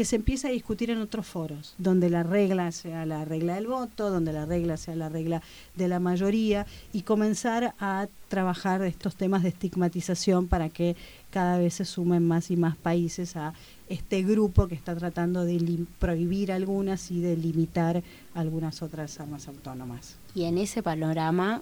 que 0.02 0.06
se 0.06 0.16
empieza 0.16 0.48
a 0.48 0.52
discutir 0.52 0.90
en 0.90 0.98
otros 0.98 1.28
foros, 1.28 1.76
donde 1.78 2.10
la 2.10 2.24
regla 2.24 2.72
sea 2.72 3.06
la 3.06 3.24
regla 3.24 3.54
del 3.54 3.68
voto, 3.68 4.10
donde 4.10 4.34
la 4.34 4.48
regla 4.48 4.76
sea 4.76 4.96
la 4.96 5.10
regla 5.10 5.44
de 5.76 5.88
la 5.88 6.00
mayoría, 6.00 6.66
y 6.92 7.04
comenzar 7.04 7.76
a 7.80 8.08
trabajar 8.28 8.82
estos 8.82 9.14
temas 9.16 9.44
de 9.44 9.50
estigmatización 9.50 10.48
para 10.48 10.70
que 10.70 10.96
cada 11.30 11.60
vez 11.60 11.76
se 11.76 11.86
sumen 11.86 12.28
más 12.28 12.50
y 12.50 12.58
más 12.58 12.76
países 12.78 13.36
a 13.36 13.54
este 13.90 14.24
grupo 14.24 14.68
que 14.68 14.74
está 14.74 14.96
tratando 14.96 15.46
de 15.46 15.86
prohibir 16.00 16.52
algunas 16.52 17.12
y 17.12 17.22
de 17.22 17.38
limitar 17.38 18.02
algunas 18.34 18.82
otras 18.82 19.20
armas 19.20 19.48
autónomas. 19.48 20.16
Y 20.34 20.46
en 20.46 20.58
ese 20.58 20.82
panorama, 20.82 21.62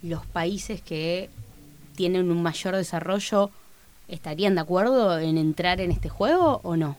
los 0.00 0.24
países 0.26 0.80
que 0.80 1.28
tienen 1.96 2.30
un 2.30 2.40
mayor 2.40 2.76
desarrollo, 2.76 3.50
¿estarían 4.06 4.54
de 4.54 4.60
acuerdo 4.60 5.18
en 5.18 5.38
entrar 5.38 5.80
en 5.80 5.90
este 5.90 6.08
juego 6.08 6.60
o 6.62 6.76
no? 6.76 6.96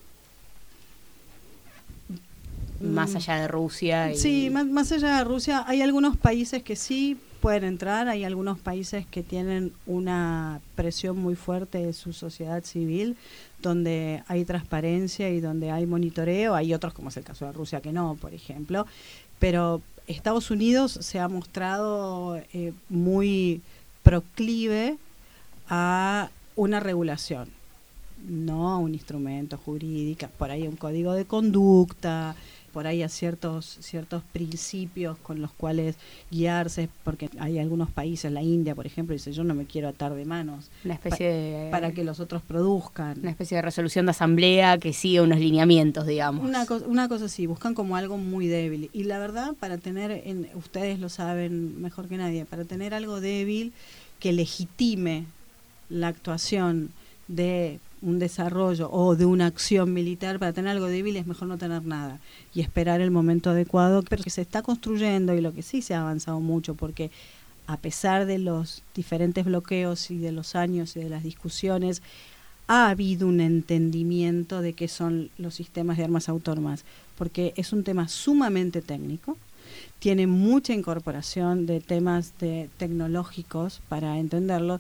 Más 2.82 3.14
mm. 3.14 3.18
allá 3.18 3.36
de 3.42 3.48
Rusia. 3.48 4.12
Sí, 4.16 4.50
más, 4.50 4.92
allá 4.92 5.18
de 5.18 5.24
Rusia, 5.24 5.64
hay 5.68 5.82
algunos 5.82 6.18
países 6.18 6.64
que 6.64 6.76
sí 6.76 7.18
pueden 7.42 7.64
entrar, 7.64 8.08
hay 8.08 8.24
algunos 8.24 8.60
países 8.60 9.06
que 9.08 9.24
tienen 9.24 9.74
una 9.86 10.62
presión 10.76 11.18
muy 11.18 11.36
fuerte 11.36 11.80
de 11.80 11.94
su 11.94 12.14
sociedad 12.14 12.64
civil, 12.64 13.18
donde 13.62 14.24
hay 14.28 14.46
transparencia 14.46 15.30
y 15.30 15.40
donde 15.40 15.72
hay 15.72 15.86
monitoreo, 15.86 16.54
hay 16.54 16.74
otros 16.74 16.94
como 16.94 17.10
es 17.10 17.18
el 17.18 17.24
caso 17.24 17.46
de 17.46 17.52
Rusia 17.52 17.82
que 17.82 17.92
no, 17.92 18.16
por 18.22 18.34
ejemplo, 18.34 18.86
pero 19.40 19.82
Estados 20.08 20.52
Unidos 20.52 20.92
se 20.92 21.20
ha 21.20 21.28
mostrado 21.28 22.38
eh, 22.54 22.74
muy 22.90 23.62
proclive 24.04 24.98
a 25.70 26.30
una 26.56 26.80
regulación, 26.80 27.50
no 28.28 28.70
a 28.70 28.78
un 28.78 28.94
instrumento 28.94 29.58
jurídico, 29.58 30.28
por 30.38 30.52
ahí 30.52 30.68
un 30.68 30.76
código 30.76 31.14
de 31.14 31.26
conducta, 31.26 32.36
por 32.72 32.88
ahí 32.88 33.04
a 33.04 33.10
ciertos, 33.10 33.78
ciertos 33.82 34.24
principios 34.32 35.18
con 35.18 35.42
los 35.42 35.52
cuales 35.52 35.96
guiarse, 36.30 36.90
porque 37.04 37.30
hay 37.40 37.60
algunos 37.60 37.90
países, 37.90 38.32
la 38.32 38.42
India, 38.42 38.76
por 38.76 38.86
ejemplo, 38.86 39.14
dice 39.14 39.32
yo 39.32 39.44
no 39.44 39.54
me 39.54 39.66
quiero 39.66 39.88
atar 39.88 40.14
de 40.14 40.26
manos. 40.26 40.70
Una 40.86 40.96
especie 40.96 41.32
de, 41.32 41.72
para 41.72 41.92
que 41.92 42.04
los 42.04 42.20
otros 42.20 42.42
produzcan. 42.42 43.20
Una 43.20 43.32
especie 43.32 43.58
de 43.58 43.62
resolución 43.62 44.06
de 44.06 44.12
asamblea 44.12 44.78
que 44.78 44.94
sigue 44.94 45.22
unos 45.22 45.40
lineamientos, 45.40 46.06
digamos. 46.06 46.48
Una, 46.48 46.66
una 46.88 47.08
cosa 47.08 47.26
así, 47.26 47.46
buscan 47.46 47.74
como 47.74 47.96
algo 47.96 48.18
muy 48.18 48.48
débil. 48.48 48.90
Y 48.94 49.04
la 49.04 49.20
verdad, 49.20 49.54
para 49.60 49.78
tener, 49.78 50.12
en, 50.26 50.50
ustedes 50.56 51.00
lo 51.00 51.10
saben 51.10 51.82
mejor 51.82 52.08
que 52.08 52.18
nadie, 52.18 52.46
para 52.46 52.66
tener 52.66 52.94
algo 52.94 53.22
débil 53.22 53.74
que 54.20 54.32
legitime 54.32 55.26
la 55.90 56.08
actuación 56.08 56.92
de 57.28 57.80
un 58.02 58.20
desarrollo 58.20 58.90
o 58.92 59.16
de 59.16 59.26
una 59.26 59.46
acción 59.46 59.94
militar, 59.94 60.40
para 60.40 60.54
tener 60.54 60.72
algo 60.72 60.88
débil 60.88 61.16
es 61.18 61.28
mejor 61.28 61.48
no 61.48 61.58
tener 61.58 61.86
nada 61.86 62.20
y 62.54 62.62
esperar 62.62 63.02
el 63.02 63.12
momento 63.12 63.52
adecuado, 63.52 64.04
pero 64.04 64.24
que 64.24 64.30
se 64.30 64.42
está 64.42 64.62
construyendo 64.62 65.36
y 65.36 65.42
lo 65.42 65.54
que 65.54 65.62
sí 65.62 65.82
se 65.82 65.94
ha 65.94 66.02
avanzado 66.02 66.40
mucho, 66.40 66.76
porque 66.76 67.12
a 67.68 67.78
pesar 67.78 68.26
de 68.26 68.40
los 68.40 68.84
diferentes 68.96 69.46
bloqueos 69.46 70.12
y 70.12 70.18
de 70.18 70.32
los 70.32 70.56
años 70.56 70.96
y 70.96 71.00
de 71.00 71.10
las 71.10 71.24
discusiones, 71.24 72.02
ha 72.68 72.90
habido 72.90 73.28
un 73.28 73.40
entendimiento 73.42 74.62
de 74.62 74.74
qué 74.74 74.88
son 74.88 75.30
los 75.38 75.56
sistemas 75.56 75.98
de 75.98 76.06
armas 76.06 76.30
autónomas, 76.30 76.86
porque 77.18 77.54
es 77.56 77.74
un 77.74 77.84
tema 77.84 78.08
sumamente 78.08 78.82
técnico, 78.82 79.38
tiene 80.00 80.26
mucha 80.26 80.74
incorporación 80.74 81.66
de 81.66 81.82
temas 81.82 82.34
de 82.40 82.70
tecnológicos 82.78 83.82
para 83.90 84.18
entenderlo 84.20 84.80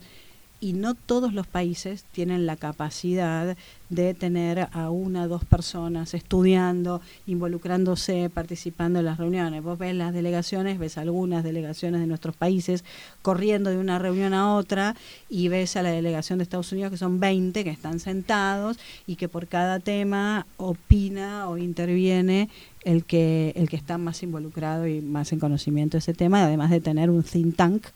y 0.61 0.73
no 0.73 0.93
todos 0.93 1.33
los 1.33 1.47
países 1.47 2.05
tienen 2.11 2.45
la 2.45 2.55
capacidad 2.55 3.57
de 3.89 4.13
tener 4.13 4.69
a 4.71 4.91
una 4.91 5.23
o 5.23 5.27
dos 5.27 5.43
personas 5.43 6.13
estudiando, 6.13 7.01
involucrándose, 7.25 8.29
participando 8.29 8.99
en 8.99 9.05
las 9.05 9.17
reuniones. 9.17 9.63
Vos 9.63 9.79
ves 9.79 9.95
las 9.95 10.13
delegaciones, 10.13 10.77
ves 10.77 10.99
algunas 10.99 11.43
delegaciones 11.43 11.99
de 11.99 12.07
nuestros 12.07 12.35
países 12.35 12.85
corriendo 13.23 13.71
de 13.71 13.77
una 13.77 13.97
reunión 13.97 14.35
a 14.35 14.55
otra 14.55 14.95
y 15.29 15.47
ves 15.47 15.75
a 15.75 15.81
la 15.81 15.89
delegación 15.89 16.37
de 16.37 16.43
Estados 16.43 16.71
Unidos 16.71 16.91
que 16.91 16.97
son 16.97 17.19
20 17.19 17.63
que 17.63 17.69
están 17.71 17.99
sentados 17.99 18.77
y 19.07 19.15
que 19.15 19.27
por 19.27 19.47
cada 19.47 19.79
tema 19.79 20.45
opina 20.57 21.49
o 21.49 21.57
interviene 21.57 22.49
el 22.83 23.03
que 23.03 23.51
el 23.55 23.67
que 23.67 23.75
está 23.75 23.97
más 23.97 24.23
involucrado 24.23 24.87
y 24.87 25.01
más 25.01 25.33
en 25.33 25.39
conocimiento 25.39 25.93
de 25.93 25.99
ese 25.99 26.13
tema, 26.13 26.43
además 26.43 26.69
de 26.69 26.81
tener 26.81 27.09
un 27.09 27.23
think 27.23 27.55
tank 27.55 27.87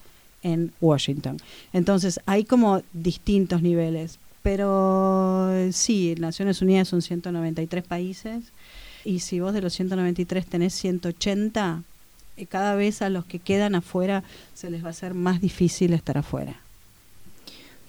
en 0.45 0.71
Washington. 0.79 1.38
Entonces 1.73 2.19
hay 2.27 2.45
como 2.45 2.81
distintos 2.93 3.62
niveles. 3.62 4.19
Pero 4.43 5.51
sí, 5.71 6.13
Naciones 6.19 6.62
Unidas 6.62 6.88
son 6.88 7.01
193 7.01 7.84
países 7.84 8.43
y 9.03 9.19
si 9.19 9.39
vos 9.39 9.53
de 9.53 9.62
los 9.62 9.73
193 9.73 10.45
tenés 10.45 10.75
180, 10.75 11.81
eh, 12.38 12.45
cada 12.45 12.75
vez 12.75 13.01
a 13.01 13.10
los 13.10 13.25
que 13.25 13.39
quedan 13.39 13.73
afuera 13.73 14.23
se 14.53 14.69
les 14.69 14.84
va 14.84 14.88
a 14.88 14.91
hacer 14.91 15.15
más 15.15 15.41
difícil 15.41 15.93
estar 15.93 16.19
afuera. 16.19 16.62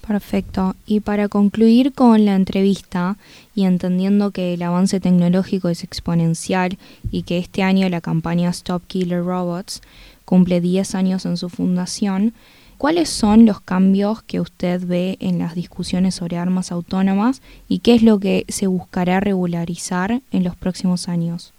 Perfecto. 0.06 0.76
Y 0.86 1.00
para 1.00 1.28
concluir 1.28 1.92
con 1.92 2.24
la 2.24 2.36
entrevista 2.36 3.16
y 3.56 3.64
entendiendo 3.64 4.30
que 4.30 4.54
el 4.54 4.62
avance 4.62 5.00
tecnológico 5.00 5.68
es 5.68 5.82
exponencial 5.82 6.78
y 7.10 7.22
que 7.22 7.38
este 7.38 7.64
año 7.64 7.88
la 7.88 8.00
campaña 8.00 8.50
Stop 8.50 8.86
Killer 8.86 9.24
Robots 9.24 9.82
cumple 10.24 10.60
10 10.60 10.94
años 10.94 11.26
en 11.26 11.36
su 11.36 11.48
fundación, 11.48 12.34
¿cuáles 12.78 13.08
son 13.08 13.46
los 13.46 13.60
cambios 13.60 14.22
que 14.22 14.40
usted 14.40 14.86
ve 14.86 15.16
en 15.20 15.40
las 15.40 15.56
discusiones 15.56 16.14
sobre 16.14 16.36
armas 16.36 16.70
autónomas 16.70 17.42
y 17.68 17.80
qué 17.80 17.96
es 17.96 18.02
lo 18.02 18.20
que 18.20 18.44
se 18.48 18.68
buscará 18.68 19.18
regularizar 19.18 20.22
en 20.30 20.44
los 20.44 20.54
próximos 20.54 21.08
años? 21.08 21.52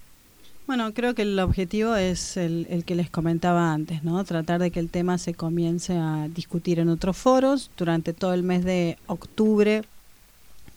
Bueno, 0.68 0.94
creo 0.94 1.16
que 1.16 1.22
el 1.22 1.40
objetivo 1.40 1.96
es 1.96 2.36
el, 2.36 2.84
que 2.86 2.94
les 2.94 3.10
comentaba 3.10 3.72
antes, 3.72 4.04
¿no? 4.04 4.22
Tratar 4.26 4.60
de 4.60 4.70
que 4.70 4.82
el 4.82 4.90
tema 4.90 5.18
se 5.18 5.34
comience 5.34 5.98
a 5.98 6.28
discutir 6.28 6.80
en 6.80 6.90
otros 6.90 7.16
foros 7.16 7.72
durante 7.78 8.12
todo 8.12 8.34
el 8.34 8.44
mes 8.44 8.66
de 8.66 8.98
octubre 9.08 9.84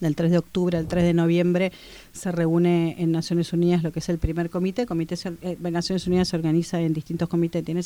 del 0.01 0.17
3 0.17 0.31
de 0.31 0.39
octubre 0.39 0.79
al 0.79 0.87
3 0.87 1.05
de 1.05 1.15
noviembre 1.15 1.73
se 2.13 2.33
reúne 2.33 2.97
en 2.99 3.13
Naciones 3.13 3.53
Unidas 3.53 3.83
lo 3.83 3.93
que 3.93 4.01
es 4.01 4.09
el 4.09 4.19
primer 4.19 4.51
comité. 4.51 4.87
comité 4.87 5.15
eh, 5.43 5.57
Naciones 5.61 6.07
Unidas 6.07 6.29
se 6.29 6.37
organiza 6.37 6.81
en 6.81 6.93
distintos 6.93 7.29
comités. 7.29 7.65
Tiene 7.65 7.83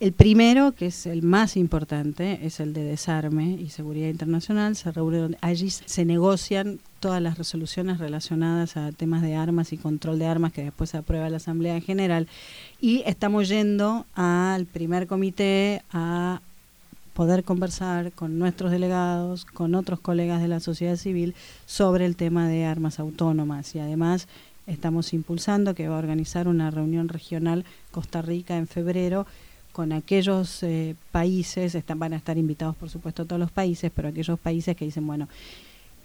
el 0.00 0.12
primero, 0.12 0.72
que 0.72 0.86
es 0.86 1.06
el 1.06 1.22
más 1.22 1.56
importante, 1.56 2.40
es 2.42 2.60
el 2.60 2.72
de 2.72 2.82
desarme 2.82 3.52
y 3.52 3.70
seguridad 3.70 4.08
internacional. 4.08 4.76
Se 4.76 4.90
reúne 4.90 5.36
allí 5.40 5.70
se 5.70 6.04
negocian 6.04 6.80
todas 7.00 7.22
las 7.22 7.38
resoluciones 7.38 7.98
relacionadas 7.98 8.76
a 8.76 8.92
temas 8.92 9.22
de 9.22 9.34
armas 9.34 9.72
y 9.72 9.78
control 9.78 10.18
de 10.18 10.26
armas 10.26 10.52
que 10.52 10.64
después 10.64 10.94
aprueba 10.94 11.30
la 11.30 11.38
Asamblea 11.38 11.76
en 11.76 11.82
general. 11.82 12.28
Y 12.80 13.02
estamos 13.06 13.48
yendo 13.48 14.06
al 14.14 14.66
primer 14.66 15.06
comité 15.06 15.82
a 15.92 16.40
poder 17.14 17.44
conversar 17.44 18.12
con 18.12 18.38
nuestros 18.38 18.70
delegados, 18.70 19.44
con 19.44 19.74
otros 19.74 20.00
colegas 20.00 20.40
de 20.40 20.48
la 20.48 20.60
sociedad 20.60 20.96
civil 20.96 21.34
sobre 21.66 22.06
el 22.06 22.16
tema 22.16 22.48
de 22.48 22.64
armas 22.64 22.98
autónomas. 22.98 23.74
Y 23.74 23.80
además 23.80 24.28
estamos 24.66 25.12
impulsando 25.12 25.74
que 25.74 25.88
va 25.88 25.96
a 25.96 25.98
organizar 25.98 26.48
una 26.48 26.70
reunión 26.70 27.08
regional 27.08 27.64
Costa 27.90 28.22
Rica 28.22 28.56
en 28.56 28.66
febrero 28.66 29.26
con 29.72 29.92
aquellos 29.92 30.62
eh, 30.62 30.96
países, 31.12 31.74
están, 31.74 31.98
van 31.98 32.12
a 32.12 32.16
estar 32.16 32.36
invitados 32.36 32.76
por 32.76 32.90
supuesto 32.90 33.24
todos 33.24 33.40
los 33.40 33.50
países, 33.50 33.90
pero 33.94 34.08
aquellos 34.08 34.38
países 34.38 34.76
que 34.76 34.84
dicen, 34.84 35.06
bueno, 35.06 35.28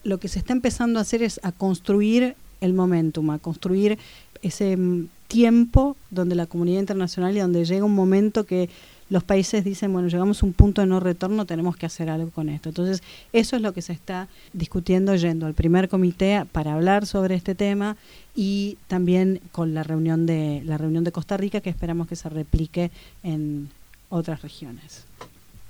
lo 0.03 0.19
que 0.19 0.27
se 0.27 0.39
está 0.39 0.53
empezando 0.53 0.99
a 0.99 1.01
hacer 1.01 1.23
es 1.23 1.39
a 1.43 1.51
construir 1.51 2.35
el 2.61 2.73
momentum, 2.73 3.31
a 3.31 3.39
construir 3.39 3.97
ese 4.41 4.77
mm, 4.77 5.07
tiempo 5.27 5.97
donde 6.11 6.35
la 6.35 6.45
comunidad 6.45 6.79
internacional 6.79 7.35
y 7.35 7.39
donde 7.39 7.65
llega 7.65 7.83
un 7.83 7.95
momento 7.95 8.45
que 8.45 8.69
los 9.09 9.23
países 9.23 9.63
dicen, 9.63 9.93
bueno, 9.93 10.07
llegamos 10.07 10.41
a 10.41 10.45
un 10.45 10.53
punto 10.53 10.81
de 10.81 10.87
no 10.87 10.99
retorno, 10.99 11.45
tenemos 11.45 11.77
que 11.77 11.85
hacer 11.85 12.09
algo 12.09 12.31
con 12.31 12.49
esto. 12.49 12.69
Entonces, 12.69 13.03
eso 13.33 13.55
es 13.55 13.61
lo 13.61 13.73
que 13.73 13.81
se 13.81 13.93
está 13.93 14.27
discutiendo 14.53 15.15
yendo 15.15 15.45
al 15.45 15.53
primer 15.53 15.89
comité 15.89 16.43
para 16.51 16.73
hablar 16.73 17.05
sobre 17.05 17.35
este 17.35 17.55
tema 17.55 17.97
y 18.35 18.77
también 18.87 19.41
con 19.51 19.73
la 19.73 19.83
reunión 19.83 20.25
de 20.25 20.61
la 20.65 20.77
reunión 20.77 21.03
de 21.03 21.11
Costa 21.11 21.37
Rica 21.37 21.61
que 21.61 21.69
esperamos 21.69 22.07
que 22.07 22.15
se 22.15 22.29
replique 22.29 22.91
en 23.23 23.69
otras 24.09 24.41
regiones. 24.41 25.05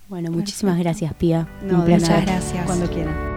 Bueno, 0.08 0.32
muchísimas 0.32 0.78
gracias, 0.78 1.14
Pía. 1.16 1.48
muchas 1.64 2.26
gracias. 2.26 2.66
Cuando 2.66 2.90
quieran. 2.90 3.35